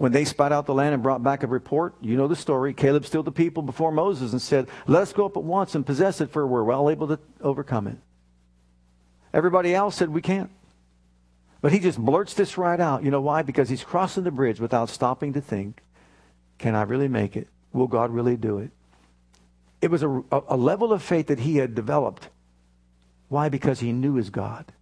[0.00, 2.72] when they spied out the land and brought back a report, you know the story.
[2.72, 5.84] Caleb stilled the people before Moses and said, Let us go up at once and
[5.84, 7.98] possess it, for we're well able to overcome it.
[9.34, 10.48] Everybody else said, We can't.
[11.60, 13.04] But he just blurts this right out.
[13.04, 13.42] You know why?
[13.42, 15.82] Because he's crossing the bridge without stopping to think,
[16.56, 17.48] Can I really make it?
[17.74, 18.70] Will God really do it?
[19.82, 22.30] It was a, a level of faith that he had developed.
[23.28, 23.50] Why?
[23.50, 24.72] Because he knew his God.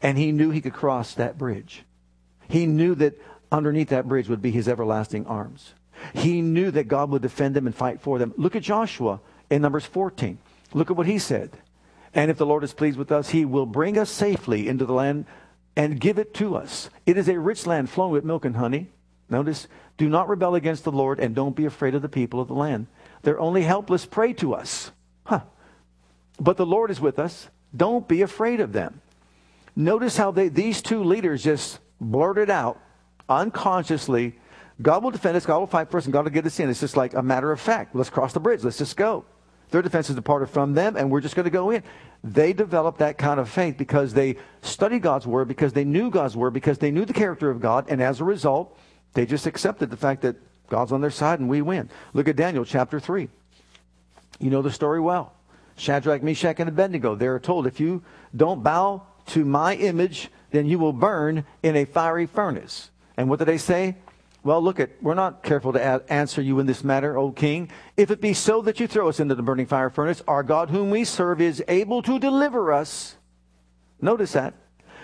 [0.00, 1.84] And he knew he could cross that bridge.
[2.48, 5.74] He knew that underneath that bridge would be his everlasting arms.
[6.14, 8.34] He knew that God would defend them and fight for them.
[8.36, 10.38] Look at Joshua in Numbers 14.
[10.72, 11.50] Look at what he said.
[12.14, 14.92] And if the Lord is pleased with us, he will bring us safely into the
[14.92, 15.26] land
[15.76, 16.90] and give it to us.
[17.06, 18.88] It is a rich land flowing with milk and honey.
[19.28, 22.48] Notice, do not rebel against the Lord and don't be afraid of the people of
[22.48, 22.86] the land.
[23.22, 24.90] They're only helpless prey to us.
[25.24, 25.40] Huh.
[26.40, 27.48] But the Lord is with us.
[27.76, 29.00] Don't be afraid of them.
[29.76, 32.80] Notice how they, these two leaders just blurted out
[33.28, 34.34] unconsciously
[34.80, 36.70] God will defend us, God will fight for us, and God will get us in.
[36.70, 37.94] It's just like a matter of fact.
[37.94, 38.62] Let's cross the bridge.
[38.62, 39.24] Let's just go.
[39.70, 41.82] Their defense is departed from them, and we're just going to go in.
[42.24, 46.36] They developed that kind of faith because they studied God's word, because they knew God's
[46.36, 48.78] word, because they knew the character of God, and as a result,
[49.14, 50.36] they just accepted the fact that
[50.68, 51.90] God's on their side and we win.
[52.12, 53.28] Look at Daniel chapter 3.
[54.38, 55.34] You know the story well.
[55.76, 58.02] Shadrach, Meshach, and Abednego, they are told, if you
[58.34, 62.90] don't bow to my image, then you will burn in a fiery furnace.
[63.18, 63.96] And what did they say?
[64.44, 67.68] Well, look at, we're not careful to answer you in this matter, O king.
[67.96, 70.70] If it be so that you throw us into the burning fire furnace, our God
[70.70, 73.16] whom we serve is able to deliver us.
[74.00, 74.54] Notice that.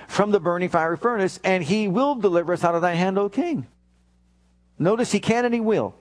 [0.07, 3.29] From the burning fiery furnace, and he will deliver us out of thy hand, O
[3.29, 3.66] king.
[4.79, 5.96] Notice he can and he will.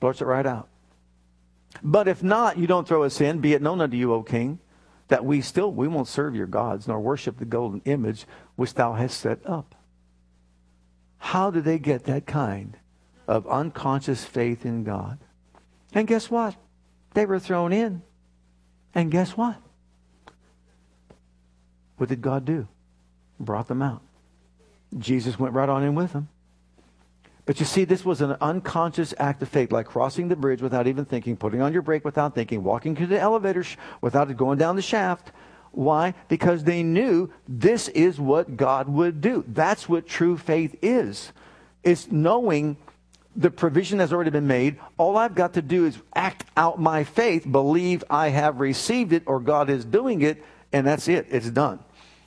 [0.00, 0.68] Blurts it right out.
[1.82, 4.60] But if not, you don't throw us in, be it known unto you, O king,
[5.08, 8.24] that we still we won't serve your gods, nor worship the golden image
[8.54, 9.74] which thou hast set up.
[11.18, 12.76] How do they get that kind
[13.26, 15.18] of unconscious faith in God?
[15.92, 16.56] And guess what?
[17.14, 18.02] They were thrown in.
[18.94, 19.56] And guess what?
[21.96, 22.68] What did God do?
[23.40, 24.02] Brought them out.
[24.96, 26.28] Jesus went right on in with them.
[27.46, 30.88] But you see, this was an unconscious act of faith, like crossing the bridge without
[30.88, 34.58] even thinking, putting on your brake without thinking, walking to the elevator sh- without going
[34.58, 35.30] down the shaft.
[35.76, 36.14] Why?
[36.28, 39.44] Because they knew this is what God would do.
[39.46, 41.32] That's what true faith is.
[41.84, 42.78] It's knowing
[43.36, 44.78] the provision has already been made.
[44.96, 49.24] All I've got to do is act out my faith, believe I have received it
[49.26, 51.26] or God is doing it, and that's it.
[51.28, 51.80] It's done.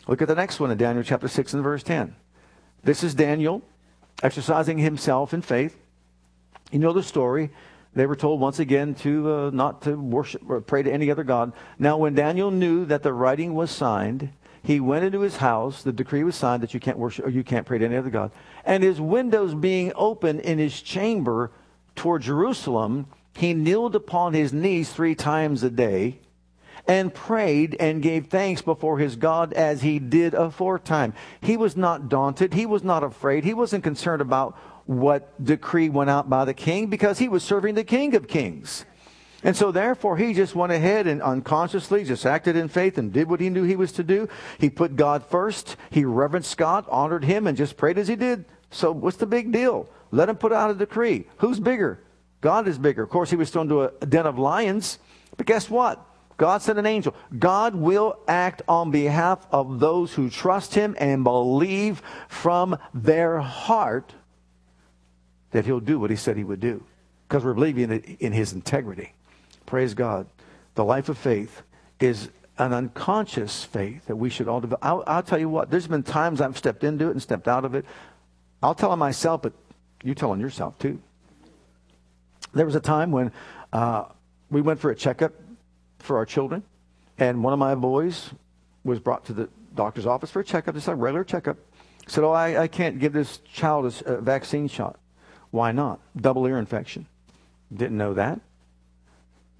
[0.07, 2.15] Look at the next one in Daniel chapter 6 and verse 10.
[2.83, 3.63] This is Daniel
[4.21, 5.75] exercising himself in faith.
[6.71, 7.49] You know the story.
[7.93, 11.23] They were told once again to uh, not to worship or pray to any other
[11.23, 11.53] god.
[11.77, 14.29] Now, when Daniel knew that the writing was signed,
[14.61, 15.83] he went into his house.
[15.83, 18.09] The decree was signed that you can't worship or you can't pray to any other
[18.09, 18.31] god.
[18.63, 21.51] And his windows being open in his chamber
[21.95, 26.19] toward Jerusalem, he kneeled upon his knees three times a day
[26.87, 31.13] and prayed and gave thanks before his God as he did aforetime.
[31.41, 32.53] He was not daunted.
[32.53, 33.43] He was not afraid.
[33.43, 34.57] He wasn't concerned about
[34.89, 38.85] what decree went out by the king because he was serving the king of kings.
[39.43, 43.29] And so therefore he just went ahead and unconsciously just acted in faith and did
[43.29, 44.27] what he knew he was to do.
[44.57, 45.75] He put God first.
[45.91, 48.45] He reverenced God, honored him, and just prayed as he did.
[48.71, 49.87] So what's the big deal?
[50.09, 51.27] Let him put out a decree.
[51.37, 52.01] Who's bigger?
[52.41, 53.03] God is bigger.
[53.03, 54.97] Of course, he was thrown to a den of lions.
[55.37, 56.03] But guess what?
[56.37, 57.13] God sent an angel.
[57.37, 64.15] God will act on behalf of those who trust him and believe from their heart
[65.51, 66.83] that he'll do what he said he would do.
[67.27, 69.13] Because we're believing in his integrity.
[69.65, 70.27] Praise God.
[70.75, 71.61] The life of faith
[71.99, 74.83] is an unconscious faith that we should all develop.
[74.83, 77.65] I'll, I'll, tell you what, there's been times I've stepped into it and stepped out
[77.65, 77.85] of it.
[78.61, 79.53] I'll tell on myself, but
[80.03, 81.01] you tell on yourself too.
[82.53, 83.31] There was a time when
[83.71, 84.05] uh,
[84.49, 85.33] we went for a checkup
[85.99, 86.63] for our children.
[87.17, 88.31] And one of my boys
[88.83, 91.57] was brought to the doctor's office for a checkup, just a regular checkup.
[92.07, 94.97] Said, Oh, I, I can't give this child a, a vaccine shot.
[95.51, 95.99] Why not?
[96.15, 97.07] Double ear infection.
[97.73, 98.39] Didn't know that.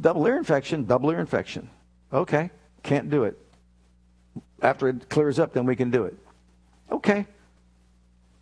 [0.01, 1.69] Double ear infection, double ear infection.
[2.11, 2.49] Okay,
[2.83, 3.37] can't do it.
[4.61, 6.15] After it clears up, then we can do it.
[6.91, 7.25] Okay.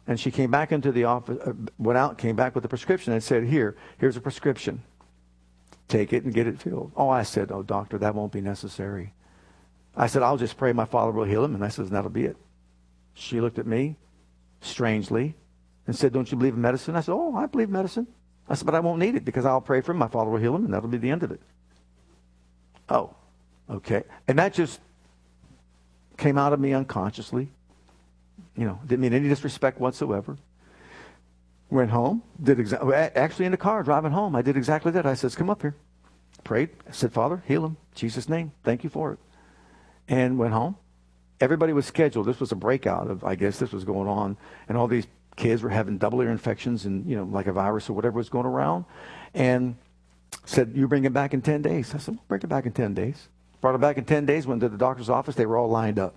[0.07, 3.11] And she came back into the office, uh, went out, came back with a prescription
[3.11, 4.83] and said, Here, here's a prescription
[5.87, 6.91] take it and get it filled.
[6.95, 9.13] Oh, I said, oh, doctor, that won't be necessary.
[9.95, 11.55] I said, I'll just pray my father will heal him.
[11.55, 12.37] And I said, that'll be it.
[13.13, 13.95] She looked at me
[14.61, 15.35] strangely
[15.87, 16.95] and said, don't you believe in medicine?
[16.95, 18.07] I said, oh, I believe medicine.
[18.49, 19.97] I said, but I won't need it because I'll pray for him.
[19.97, 21.41] My father will heal him, and that'll be the end of it.
[22.89, 23.15] Oh,
[23.69, 24.03] okay.
[24.27, 24.79] And that just
[26.17, 27.49] came out of me unconsciously.
[28.55, 30.37] You know, didn't mean any disrespect whatsoever.
[31.69, 35.05] Went home, did exactly, actually in the car driving home, I did exactly that.
[35.05, 35.75] I says, come up here.
[36.43, 36.69] Prayed.
[36.87, 37.75] I said, Father, heal him.
[37.93, 38.53] Jesus' name.
[38.63, 39.19] Thank you for it.
[40.07, 40.77] And went home.
[41.41, 42.25] Everybody was scheduled.
[42.25, 44.37] This was a breakout of, I guess this was going on.
[44.69, 47.89] And all these kids were having double ear infections and, you know, like a virus
[47.89, 48.83] or whatever was going around.
[49.33, 49.77] And
[50.43, 51.95] said, you bring it back in 10 days.
[51.95, 53.29] I said, we'll bring it back in 10 days.
[53.61, 55.35] Brought it back in 10 days, went to the doctor's office.
[55.35, 56.15] They were all lined up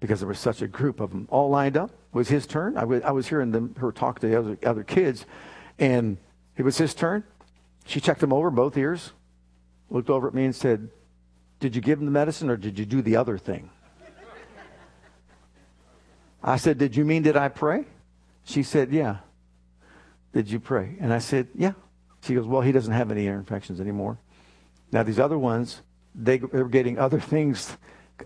[0.00, 1.90] because there was such a group of them all lined up.
[1.90, 2.76] It was his turn.
[2.76, 5.24] I was, I was hearing them, her talk to the other, other kids,
[5.78, 6.16] and
[6.56, 7.24] it was his turn.
[7.86, 9.12] She checked him over, both ears,
[9.90, 10.90] looked over at me and said,
[11.60, 13.70] Did you give him the medicine or did you do the other thing?
[16.42, 17.84] I said, Did you mean did I pray?
[18.44, 19.18] She said, Yeah.
[20.32, 20.96] Did you pray?
[21.00, 21.72] And I said, Yeah.
[22.22, 24.18] She goes, Well, he doesn't have any ear infections anymore.
[24.92, 25.82] Now, these other ones,
[26.14, 27.76] they, were getting other things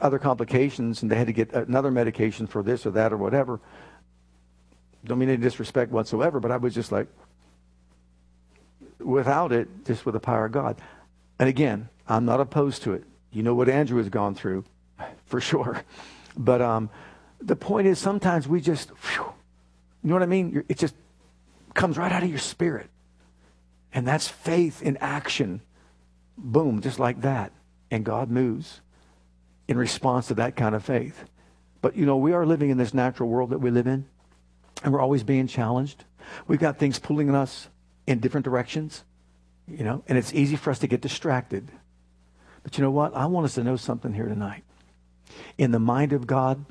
[0.00, 3.60] other complications and they had to get another medication for this or that or whatever.
[5.04, 7.08] Don't mean any disrespect whatsoever, but I was just like,
[8.98, 10.80] without it, just with the power of God.
[11.38, 13.04] And again, I'm not opposed to it.
[13.30, 14.64] You know what Andrew has gone through,
[15.26, 15.82] for sure.
[16.36, 16.90] But um,
[17.40, 18.90] the point is, sometimes we just,
[20.09, 20.64] you know what I mean?
[20.70, 20.94] It just
[21.74, 22.88] comes right out of your spirit.
[23.92, 25.61] And that's faith in action.
[26.38, 27.52] Boom, just like that.
[27.90, 28.80] And God moves
[29.68, 31.24] in response to that kind of faith.
[31.82, 34.06] But, you know, we are living in this natural world that we live in,
[34.82, 36.04] and we're always being challenged.
[36.46, 37.68] We've got things pulling us
[38.06, 39.04] in different directions,
[39.66, 41.70] you know, and it's easy for us to get distracted.
[42.62, 43.14] But you know what?
[43.14, 44.64] I want us to know something here tonight.
[45.59, 46.64] In the mind of God,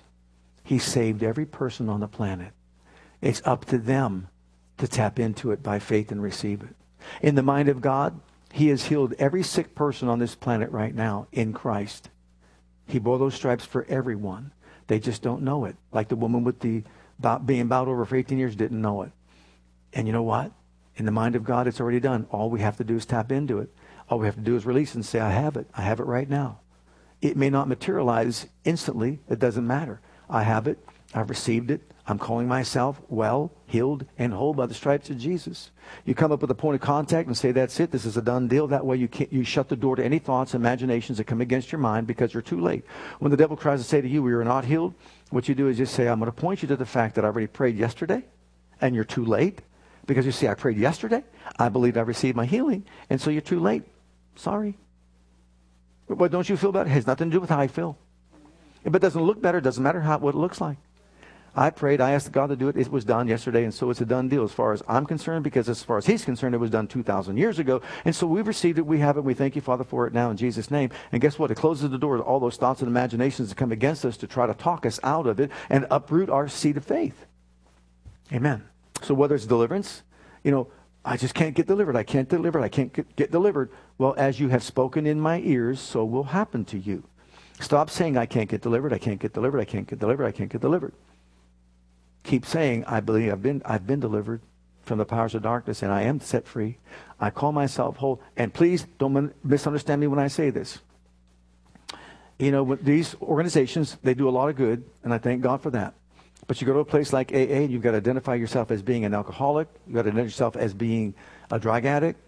[0.64, 2.52] He saved every person on the planet.
[3.22, 4.28] It's up to them
[4.78, 6.76] to tap into it by faith and receive it.
[7.22, 8.20] In the mind of God,
[8.52, 12.10] He has healed every sick person on this planet right now in Christ.
[12.88, 14.52] He bore those stripes for everyone.
[14.88, 15.76] They just don't know it.
[15.92, 16.84] Like the woman with the
[17.46, 19.12] being bowed over for 18 years didn't know it.
[19.94, 20.52] And you know what?
[20.96, 22.28] In the mind of God, it's already done.
[22.32, 23.70] All we have to do is tap into it.
[24.10, 25.68] All we have to do is release and say, I have it.
[25.74, 26.60] I have it right now.
[27.22, 29.20] It may not materialize instantly.
[29.28, 30.00] It doesn't matter.
[30.30, 30.80] I have it.
[31.14, 31.82] I've received it.
[32.10, 35.72] I'm calling myself well, healed, and whole by the stripes of Jesus.
[36.06, 37.92] You come up with a point of contact and say, That's it.
[37.92, 38.68] This is a done deal.
[38.68, 41.72] That way you, can't, you shut the door to any thoughts, imaginations that come against
[41.72, 42.86] your mind because you're too late.
[43.20, 44.94] When the devil tries to say to you, We are not healed,
[45.32, 47.26] what you do is just say, I'm going to point you to the fact that
[47.26, 48.24] I already prayed yesterday,
[48.80, 49.62] and you're too late.
[50.06, 51.22] Because you see, I prayed yesterday.
[51.60, 53.84] I believe I received my healing, and so you're too late.
[54.38, 54.78] Sorry.
[56.06, 56.90] What don't you feel better?
[56.90, 57.98] It has nothing to do with how I feel.
[58.86, 60.78] If it doesn't look better, it doesn't matter how, what it looks like.
[61.58, 62.78] I prayed, I asked God to do it.
[62.78, 65.44] It was done yesterday, and so it's a done deal as far as I'm concerned,
[65.44, 67.82] because as far as He's concerned, it was done 2,000 years ago.
[68.06, 70.30] And so we've received it, we have it, we thank you, Father, for it now
[70.30, 70.92] in Jesus' name.
[71.12, 71.50] And guess what?
[71.50, 74.28] It closes the door to all those thoughts and imaginations that come against us to
[74.28, 77.26] try to talk us out of it and uproot our seed of faith.
[78.32, 78.64] Amen.
[79.02, 80.04] So whether it's deliverance,
[80.44, 80.68] you know,
[81.04, 81.96] I just can't get delivered.
[81.96, 82.60] I can't deliver.
[82.60, 83.72] I can't get, get delivered.
[83.98, 87.04] Well, as you have spoken in my ears, so will happen to you.
[87.60, 88.94] Stop saying, I can't get delivered.
[88.94, 89.60] I can't get delivered.
[89.60, 90.26] I can't get delivered.
[90.26, 90.94] I can't get delivered
[92.28, 94.42] keep saying, I believe I've been, I've been delivered
[94.84, 96.78] from the powers of darkness and I am set free.
[97.20, 98.22] I call myself whole.
[98.36, 100.80] And please don't misunderstand me when I say this.
[102.38, 105.72] You know, these organizations, they do a lot of good, and I thank God for
[105.72, 105.96] that.
[106.46, 108.84] But you go to a place like AA, and you've got to identify yourself as
[108.84, 109.68] being an alcoholic.
[109.88, 111.16] You've got to identify yourself as being
[111.50, 112.20] a drug addict.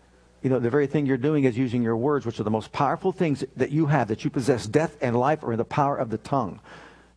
[0.41, 2.71] You know, the very thing you're doing is using your words, which are the most
[2.71, 4.65] powerful things that you have, that you possess.
[4.65, 6.59] Death and life are in the power of the tongue.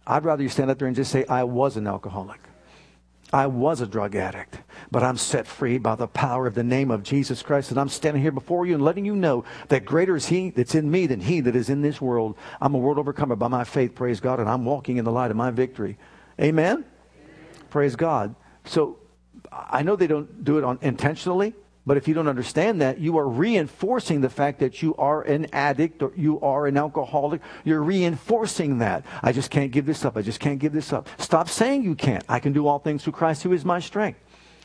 [0.07, 2.41] I'd rather you stand up there and just say, I was an alcoholic.
[3.33, 4.59] I was a drug addict,
[4.91, 7.71] but I'm set free by the power of the name of Jesus Christ.
[7.71, 10.75] And I'm standing here before you and letting you know that greater is He that's
[10.75, 12.37] in me than He that is in this world.
[12.61, 15.31] I'm a world overcomer by my faith, praise God, and I'm walking in the light
[15.31, 15.97] of my victory.
[16.39, 16.73] Amen?
[16.73, 16.85] Amen.
[17.71, 18.35] Praise God.
[18.67, 18.99] So
[19.51, 21.55] I know they don't do it on, intentionally,
[21.85, 25.49] but if you don't understand that, you are reinforcing the fact that you are an
[25.53, 27.41] addict or you are an alcoholic.
[27.65, 29.05] You're reinforcing that.
[29.21, 30.17] I just can't give this up.
[30.17, 31.09] I just can't give this up.
[31.19, 32.25] Stop saying you can't.
[32.29, 34.21] I can do all things through Christ who is my strength.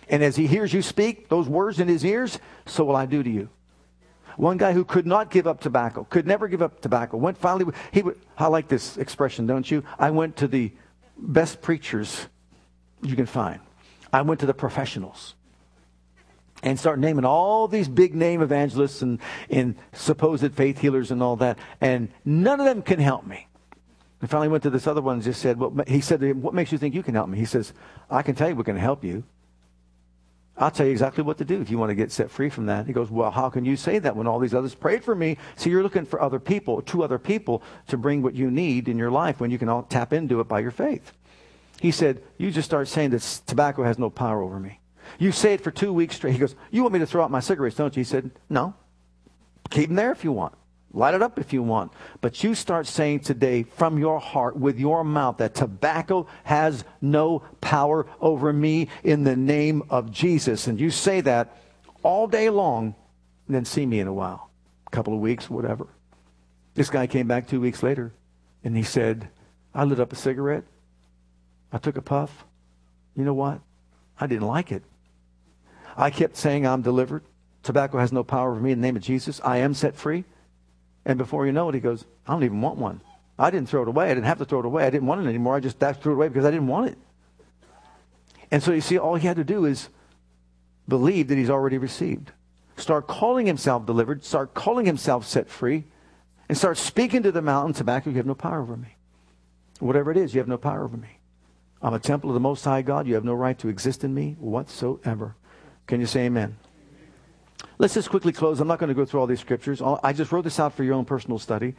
[0.09, 3.23] And as he hears you speak those words in his ears, so will I do
[3.23, 3.49] to you.
[4.37, 7.73] One guy who could not give up tobacco, could never give up tobacco, went finally,
[7.91, 9.83] he would, I like this expression, don't you?
[9.97, 10.71] I went to the
[11.17, 12.27] best preachers
[13.01, 13.59] you can find.
[14.13, 15.33] I went to the professionals
[16.63, 21.35] and start naming all these big name evangelists and, and supposed faith healers and all
[21.37, 21.57] that.
[21.81, 23.47] And none of them can help me.
[24.19, 26.71] And finally went to this other one and just said, well, he said, what makes
[26.71, 27.37] you think you can help me?
[27.37, 27.73] He says,
[28.09, 29.23] I can tell you what can help you.
[30.59, 32.65] I'll tell you exactly what to do if you want to get set free from
[32.65, 32.87] that.
[32.87, 35.37] He goes, well, how can you say that when all these others prayed for me?
[35.55, 38.97] So you're looking for other people, two other people to bring what you need in
[38.97, 41.13] your life when you can all tap into it by your faith.
[41.79, 44.79] He said, you just start saying that tobacco has no power over me.
[45.19, 46.33] You say it for two weeks straight.
[46.33, 48.01] He goes, You want me to throw out my cigarettes, don't you?
[48.01, 48.73] He said, No.
[49.69, 50.53] Keep them there if you want.
[50.93, 51.91] Light it up if you want.
[52.21, 57.43] But you start saying today from your heart, with your mouth, that tobacco has no
[57.59, 60.67] power over me in the name of Jesus.
[60.67, 61.57] And you say that
[62.03, 62.95] all day long,
[63.47, 64.49] and then see me in a while,
[64.87, 65.87] a couple of weeks, whatever.
[66.73, 68.13] This guy came back two weeks later,
[68.63, 69.29] and he said,
[69.73, 70.63] I lit up a cigarette.
[71.71, 72.45] I took a puff.
[73.15, 73.59] You know what?
[74.19, 74.83] I didn't like it.
[75.97, 77.23] I kept saying, I'm delivered.
[77.63, 79.41] Tobacco has no power over me in the name of Jesus.
[79.43, 80.23] I am set free.
[81.05, 83.01] And before you know it, he goes, I don't even want one.
[83.39, 84.05] I didn't throw it away.
[84.05, 84.85] I didn't have to throw it away.
[84.85, 85.55] I didn't want it anymore.
[85.55, 86.97] I just threw it away because I didn't want it.
[88.51, 89.89] And so you see, all he had to do is
[90.87, 92.31] believe that he's already received.
[92.77, 94.23] Start calling himself delivered.
[94.23, 95.85] Start calling himself set free.
[96.47, 98.95] And start speaking to the mountain, tobacco, you have no power over me.
[99.79, 101.19] Whatever it is, you have no power over me.
[101.81, 103.05] I'm a temple of the Most High God.
[103.05, 105.35] You have no right to exist in me whatsoever.
[105.87, 106.57] Can you say amen?
[107.77, 108.59] Let's just quickly close.
[108.59, 109.81] I'm not going to go through all these scriptures.
[109.81, 111.75] I just wrote this out for your own personal study.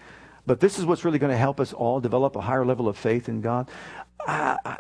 [0.46, 2.96] But this is what's really going to help us all develop a higher level of
[2.96, 3.68] faith in God.
[4.26, 4.78] I, I,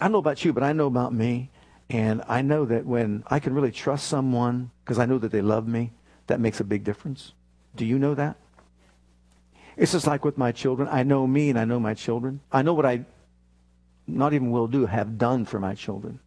[0.00, 1.50] I know about you, but I know about me.
[1.90, 5.42] And I know that when I can really trust someone because I know that they
[5.42, 5.92] love me,
[6.28, 7.32] that makes a big difference.
[7.74, 8.36] Do you know that?
[9.76, 10.88] It's just like with my children.
[10.90, 12.40] I know me and I know my children.
[12.52, 13.04] I know what I
[14.06, 16.20] not even will do, have done for my children.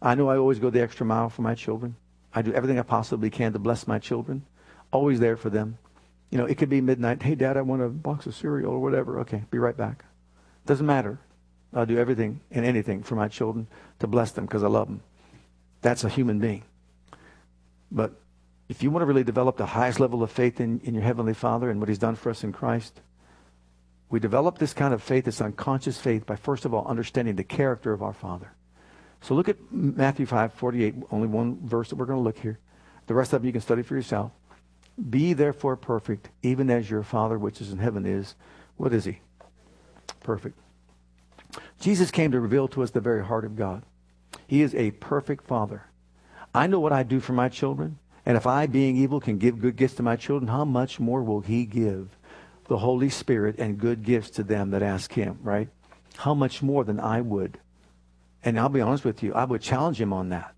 [0.00, 1.96] I know I always go the extra mile for my children.
[2.34, 4.44] I do everything I possibly can to bless my children.
[4.92, 5.78] Always there for them.
[6.30, 7.22] You know, it could be midnight.
[7.22, 9.20] Hey, Dad, I want a box of cereal or whatever.
[9.20, 10.04] Okay, be right back.
[10.66, 11.18] Doesn't matter.
[11.72, 13.66] I'll do everything and anything for my children
[14.00, 15.02] to bless them because I love them.
[15.82, 16.64] That's a human being.
[17.90, 18.12] But
[18.68, 21.34] if you want to really develop the highest level of faith in, in your Heavenly
[21.34, 23.00] Father and what He's done for us in Christ,
[24.08, 27.44] we develop this kind of faith, this unconscious faith, by first of all understanding the
[27.44, 28.52] character of our Father.
[29.20, 32.58] So look at Matthew 5, 48, only one verse that we're going to look here.
[33.06, 34.32] The rest of it you can study for yourself.
[35.10, 38.34] Be therefore perfect, even as your Father which is in heaven is.
[38.76, 39.20] What is He?
[40.20, 40.58] Perfect.
[41.80, 43.82] Jesus came to reveal to us the very heart of God.
[44.46, 45.84] He is a perfect Father.
[46.54, 47.98] I know what I do for my children.
[48.24, 51.22] And if I, being evil, can give good gifts to my children, how much more
[51.22, 52.08] will He give
[52.68, 55.68] the Holy Spirit and good gifts to them that ask Him, right?
[56.16, 57.58] How much more than I would?
[58.46, 60.54] And I'll be honest with you, I would challenge Him on that.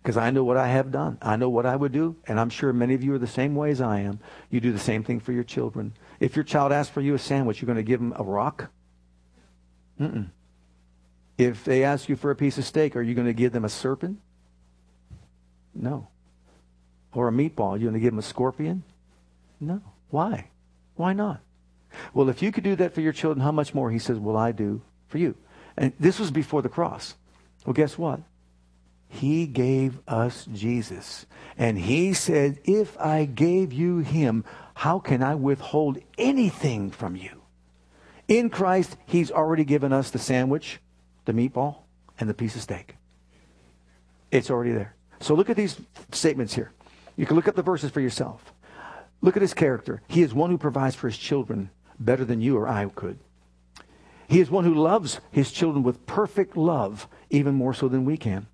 [0.00, 1.18] Because I know what I have done.
[1.20, 2.16] I know what I would do.
[2.26, 4.20] And I'm sure many of you are the same way as I am.
[4.48, 5.92] You do the same thing for your children.
[6.20, 8.70] If your child asks for you a sandwich, you're going to give them a rock?
[10.00, 10.30] Mm-mm.
[11.36, 13.64] If they ask you for a piece of steak, are you going to give them
[13.64, 14.20] a serpent?
[15.74, 16.08] No.
[17.12, 18.84] Or a meatball, you're going to give them a scorpion?
[19.60, 19.82] No.
[20.10, 20.50] Why?
[20.94, 21.40] Why not?
[22.14, 24.36] Well, if you could do that for your children, how much more, he says, will
[24.36, 25.36] I do for you?
[25.76, 27.14] And this was before the cross.
[27.64, 28.20] Well, guess what?
[29.08, 31.26] He gave us Jesus.
[31.58, 34.44] And he said, If I gave you him,
[34.74, 37.42] how can I withhold anything from you?
[38.26, 40.80] In Christ, he's already given us the sandwich,
[41.26, 41.76] the meatball,
[42.18, 42.96] and the piece of steak.
[44.30, 44.96] It's already there.
[45.20, 45.78] So look at these
[46.10, 46.72] statements here.
[47.16, 48.52] You can look up the verses for yourself.
[49.20, 50.02] Look at his character.
[50.08, 51.70] He is one who provides for his children
[52.00, 53.18] better than you or I could.
[54.32, 58.16] He is one who loves his children with perfect love, even more so than we
[58.16, 58.46] can.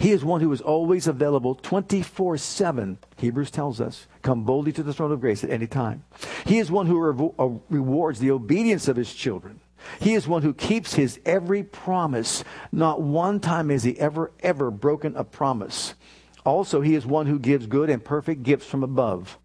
[0.00, 4.08] He is one who is always available 24 7, Hebrews tells us.
[4.22, 6.02] Come boldly to the throne of grace at any time.
[6.44, 9.60] He is one who revo- uh, rewards the obedience of his children.
[10.00, 12.42] He is one who keeps his every promise.
[12.72, 15.94] Not one time has he ever, ever broken a promise.
[16.44, 19.38] Also, he is one who gives good and perfect gifts from above.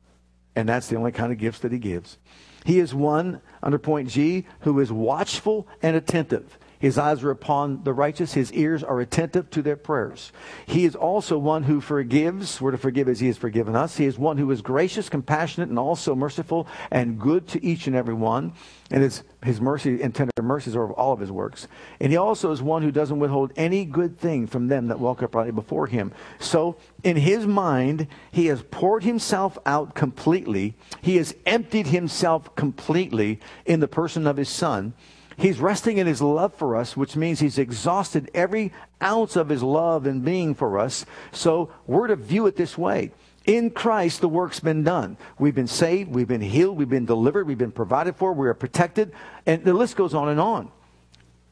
[0.55, 2.17] And that's the only kind of gifts that he gives.
[2.65, 6.57] He is one, under point G, who is watchful and attentive.
[6.79, 8.33] His eyes are upon the righteous.
[8.33, 10.31] His ears are attentive to their prayers.
[10.65, 12.61] He is also one who forgives.
[12.61, 13.97] We're to forgive as he has forgiven us.
[13.97, 17.95] He is one who is gracious, compassionate, and also merciful and good to each and
[17.97, 18.53] every one.
[18.91, 21.67] And his, his mercy and tender mercies are of all of his works.
[21.99, 25.21] And he also is one who doesn't withhold any good thing from them that walk
[25.21, 26.13] uprightly before him.
[26.39, 30.75] So in his mind, he has poured himself out completely.
[31.01, 34.93] He has emptied himself completely in the person of his son.
[35.39, 39.63] He's resting in his love for us, which means he's exhausted every ounce of his
[39.63, 41.05] love and being for us.
[41.31, 43.11] So we're to view it this way.
[43.45, 45.15] In Christ, the work's been done.
[45.39, 48.53] We've been saved, we've been healed, we've been delivered, we've been provided for, we are
[48.53, 49.13] protected,
[49.45, 50.73] and the list goes on and on.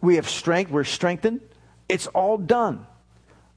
[0.02, 1.40] We have strength, we're strengthened.
[1.88, 2.86] It's all done.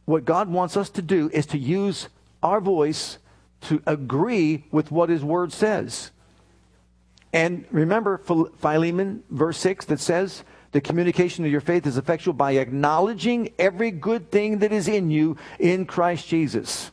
[0.05, 2.09] What God wants us to do is to use
[2.41, 3.19] our voice
[3.63, 6.13] to agree with what His Word says.
[7.33, 12.53] And remember Philemon, verse 6, that says, the communication of your faith is effectual by
[12.53, 16.93] acknowledging every good thing that is in you in Christ Jesus.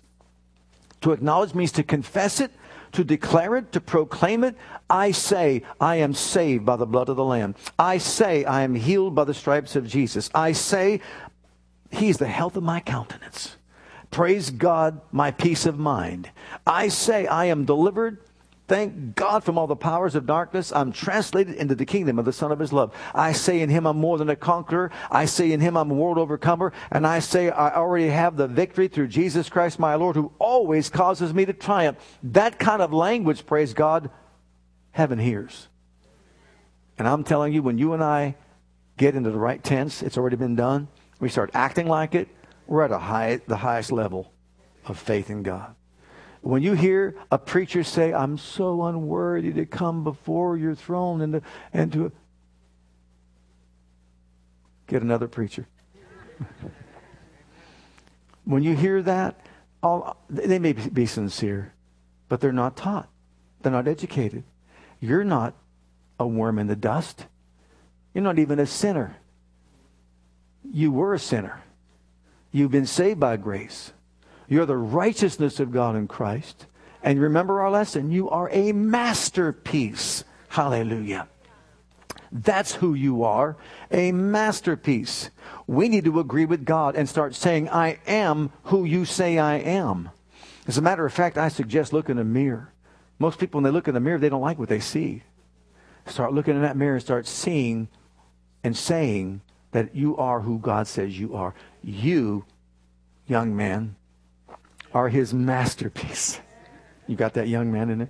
[1.02, 2.52] To acknowledge means to confess it,
[2.94, 4.56] to declare it, to proclaim it.
[4.90, 7.54] I say, I am saved by the blood of the Lamb.
[7.78, 10.32] I say, I am healed by the stripes of Jesus.
[10.34, 11.02] I say,
[11.92, 13.58] He is the health of my countenance.
[14.10, 16.32] Praise God, my peace of mind.
[16.66, 18.20] I say, I am delivered
[18.68, 20.74] Thank God from all the powers of darkness.
[20.74, 22.94] I'm translated into the kingdom of the Son of His love.
[23.16, 24.92] I say in Him I'm more than a conqueror.
[25.10, 26.74] I say in Him I'm a world overcomer.
[26.92, 30.90] And I say I already have the victory through Jesus Christ my Lord who always
[30.90, 31.98] causes me to triumph.
[32.24, 34.10] That kind of language, praise God,
[34.92, 35.70] heaven hears.
[36.98, 38.36] And I'm telling you, when you and I
[38.98, 40.90] get into the right tense, it's already been done.
[41.22, 42.28] We start acting like it.
[42.66, 44.34] We're at high, the highest level
[44.86, 45.77] of faith in God.
[46.48, 51.34] When you hear a preacher say, I'm so unworthy to come before your throne and
[51.34, 51.42] to,
[51.74, 52.12] and to
[54.88, 55.68] Get another preacher.
[58.46, 59.46] when you hear that,
[59.84, 61.74] all, they may be sincere,
[62.30, 63.10] but they're not taught.
[63.62, 64.46] They're not educated.
[65.02, 65.54] You're not
[66.18, 67.26] a worm in the dust.
[68.14, 69.18] You're not even a sinner.
[70.64, 71.62] You were a sinner.
[72.54, 73.92] You've been saved by grace.
[74.48, 76.66] You're the righteousness of God in Christ.
[77.04, 80.24] And remember our lesson you are a masterpiece.
[80.50, 81.28] Hallelujah.
[82.32, 83.56] That's who you are,
[83.92, 85.30] a masterpiece.
[85.66, 89.56] We need to agree with God and start saying, I am who you say I
[89.56, 90.10] am.
[90.68, 92.74] As a matter of fact, I suggest look in a mirror.
[93.20, 95.24] Most people, when they look in the mirror, they don't like what they see.
[96.06, 97.88] Start looking in that mirror and start seeing
[98.64, 99.42] and saying
[99.72, 101.54] that you are who God says you are.
[101.84, 102.46] You,
[103.28, 103.96] young man,
[104.94, 106.40] are his masterpiece.
[107.08, 108.10] You got that young man in it?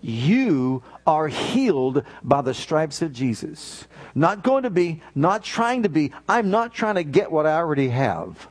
[0.00, 3.86] You are healed by the stripes of Jesus.
[4.14, 6.12] Not going to be, not trying to be.
[6.28, 8.48] I'm not trying to get what I already have.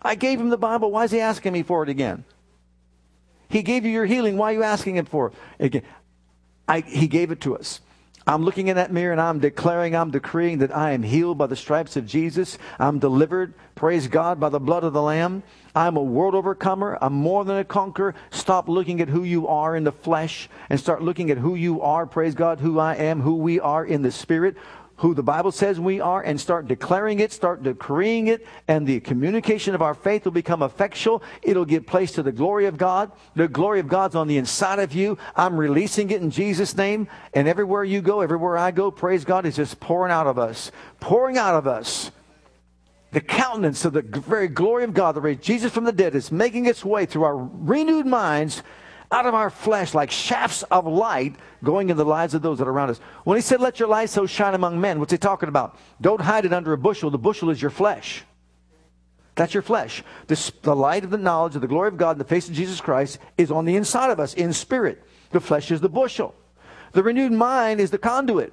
[0.00, 0.90] I gave him the Bible.
[0.90, 2.24] Why is he asking me for it again?
[3.48, 4.36] He gave you your healing.
[4.36, 5.82] Why are you asking him for it again?
[6.66, 7.80] I, he gave it to us.
[8.26, 11.46] I'm looking in that mirror and I'm declaring, I'm decreeing that I am healed by
[11.46, 12.56] the stripes of Jesus.
[12.78, 15.42] I'm delivered, praise God, by the blood of the Lamb.
[15.74, 16.96] I'm a world overcomer.
[17.02, 18.14] I'm more than a conqueror.
[18.30, 21.82] Stop looking at who you are in the flesh and start looking at who you
[21.82, 24.56] are, praise God, who I am, who we are in the Spirit
[24.96, 29.00] who the Bible says we are and start declaring it, start decreeing it, and the
[29.00, 31.22] communication of our faith will become effectual.
[31.42, 33.10] It'll give place to the glory of God.
[33.34, 35.18] The glory of God's on the inside of you.
[35.34, 37.08] I'm releasing it in Jesus' name.
[37.32, 40.70] And everywhere you go, everywhere I go, praise God, is just pouring out of us,
[41.00, 42.10] pouring out of us.
[43.10, 46.32] The countenance of the very glory of God that raised Jesus from the dead is
[46.32, 48.62] making its way through our renewed minds
[49.14, 52.66] out of our flesh like shafts of light going in the lives of those that
[52.66, 52.98] are around us.
[53.22, 55.78] When he said, Let your light so shine among men, what's he talking about?
[56.00, 57.10] Don't hide it under a bushel.
[57.10, 58.24] The bushel is your flesh.
[59.36, 60.02] That's your flesh.
[60.26, 62.54] This, the light of the knowledge of the glory of God in the face of
[62.54, 65.02] Jesus Christ is on the inside of us in spirit.
[65.30, 66.34] The flesh is the bushel.
[66.92, 68.52] The renewed mind is the conduit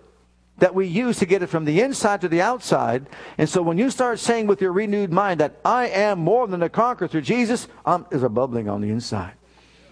[0.58, 3.08] that we use to get it from the inside to the outside.
[3.38, 6.62] And so when you start saying with your renewed mind that I am more than
[6.62, 9.34] a conqueror through Jesus, um, there's a bubbling on the inside.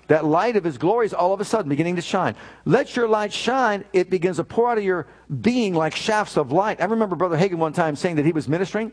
[0.10, 2.36] That light of his glory is all of a sudden beginning to shine.
[2.66, 3.86] Let your light shine.
[3.94, 5.06] It begins to pour out of your
[5.42, 6.82] being like shafts of light.
[6.82, 8.92] I remember Brother Hagin one time saying that he was ministering.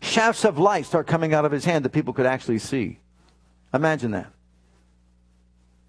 [0.00, 2.98] Shafts of light start coming out of his hand that people could actually see.
[3.74, 4.32] Imagine that.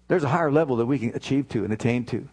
[0.08, 2.28] There's a higher level that we can achieve to and attain to.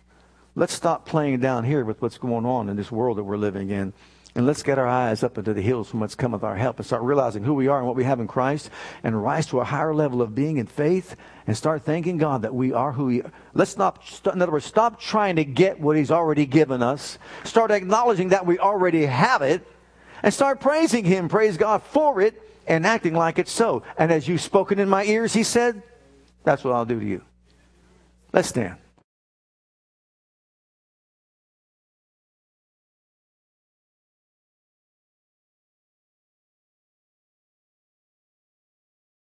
[0.56, 3.70] Let's stop playing down here with what's going on in this world that we're living
[3.70, 3.94] in
[4.40, 6.86] and let's get our eyes up into the hills from whence cometh our help and
[6.86, 8.70] start realizing who we are and what we have in Christ
[9.04, 12.56] and rise to a higher level of being in faith and start thanking God that
[12.56, 13.34] we are who we are.
[13.54, 14.02] Let's not,
[14.34, 17.20] in other words, stop trying to get what He's already given us.
[17.44, 19.68] Start acknowledging that we already have it
[20.24, 23.84] and start praising Him, praise God for it and acting like it's so.
[23.98, 25.84] And as you've spoken in my ears, He said,
[26.46, 27.24] that's what I'll do to you.
[28.32, 28.78] Let's stand.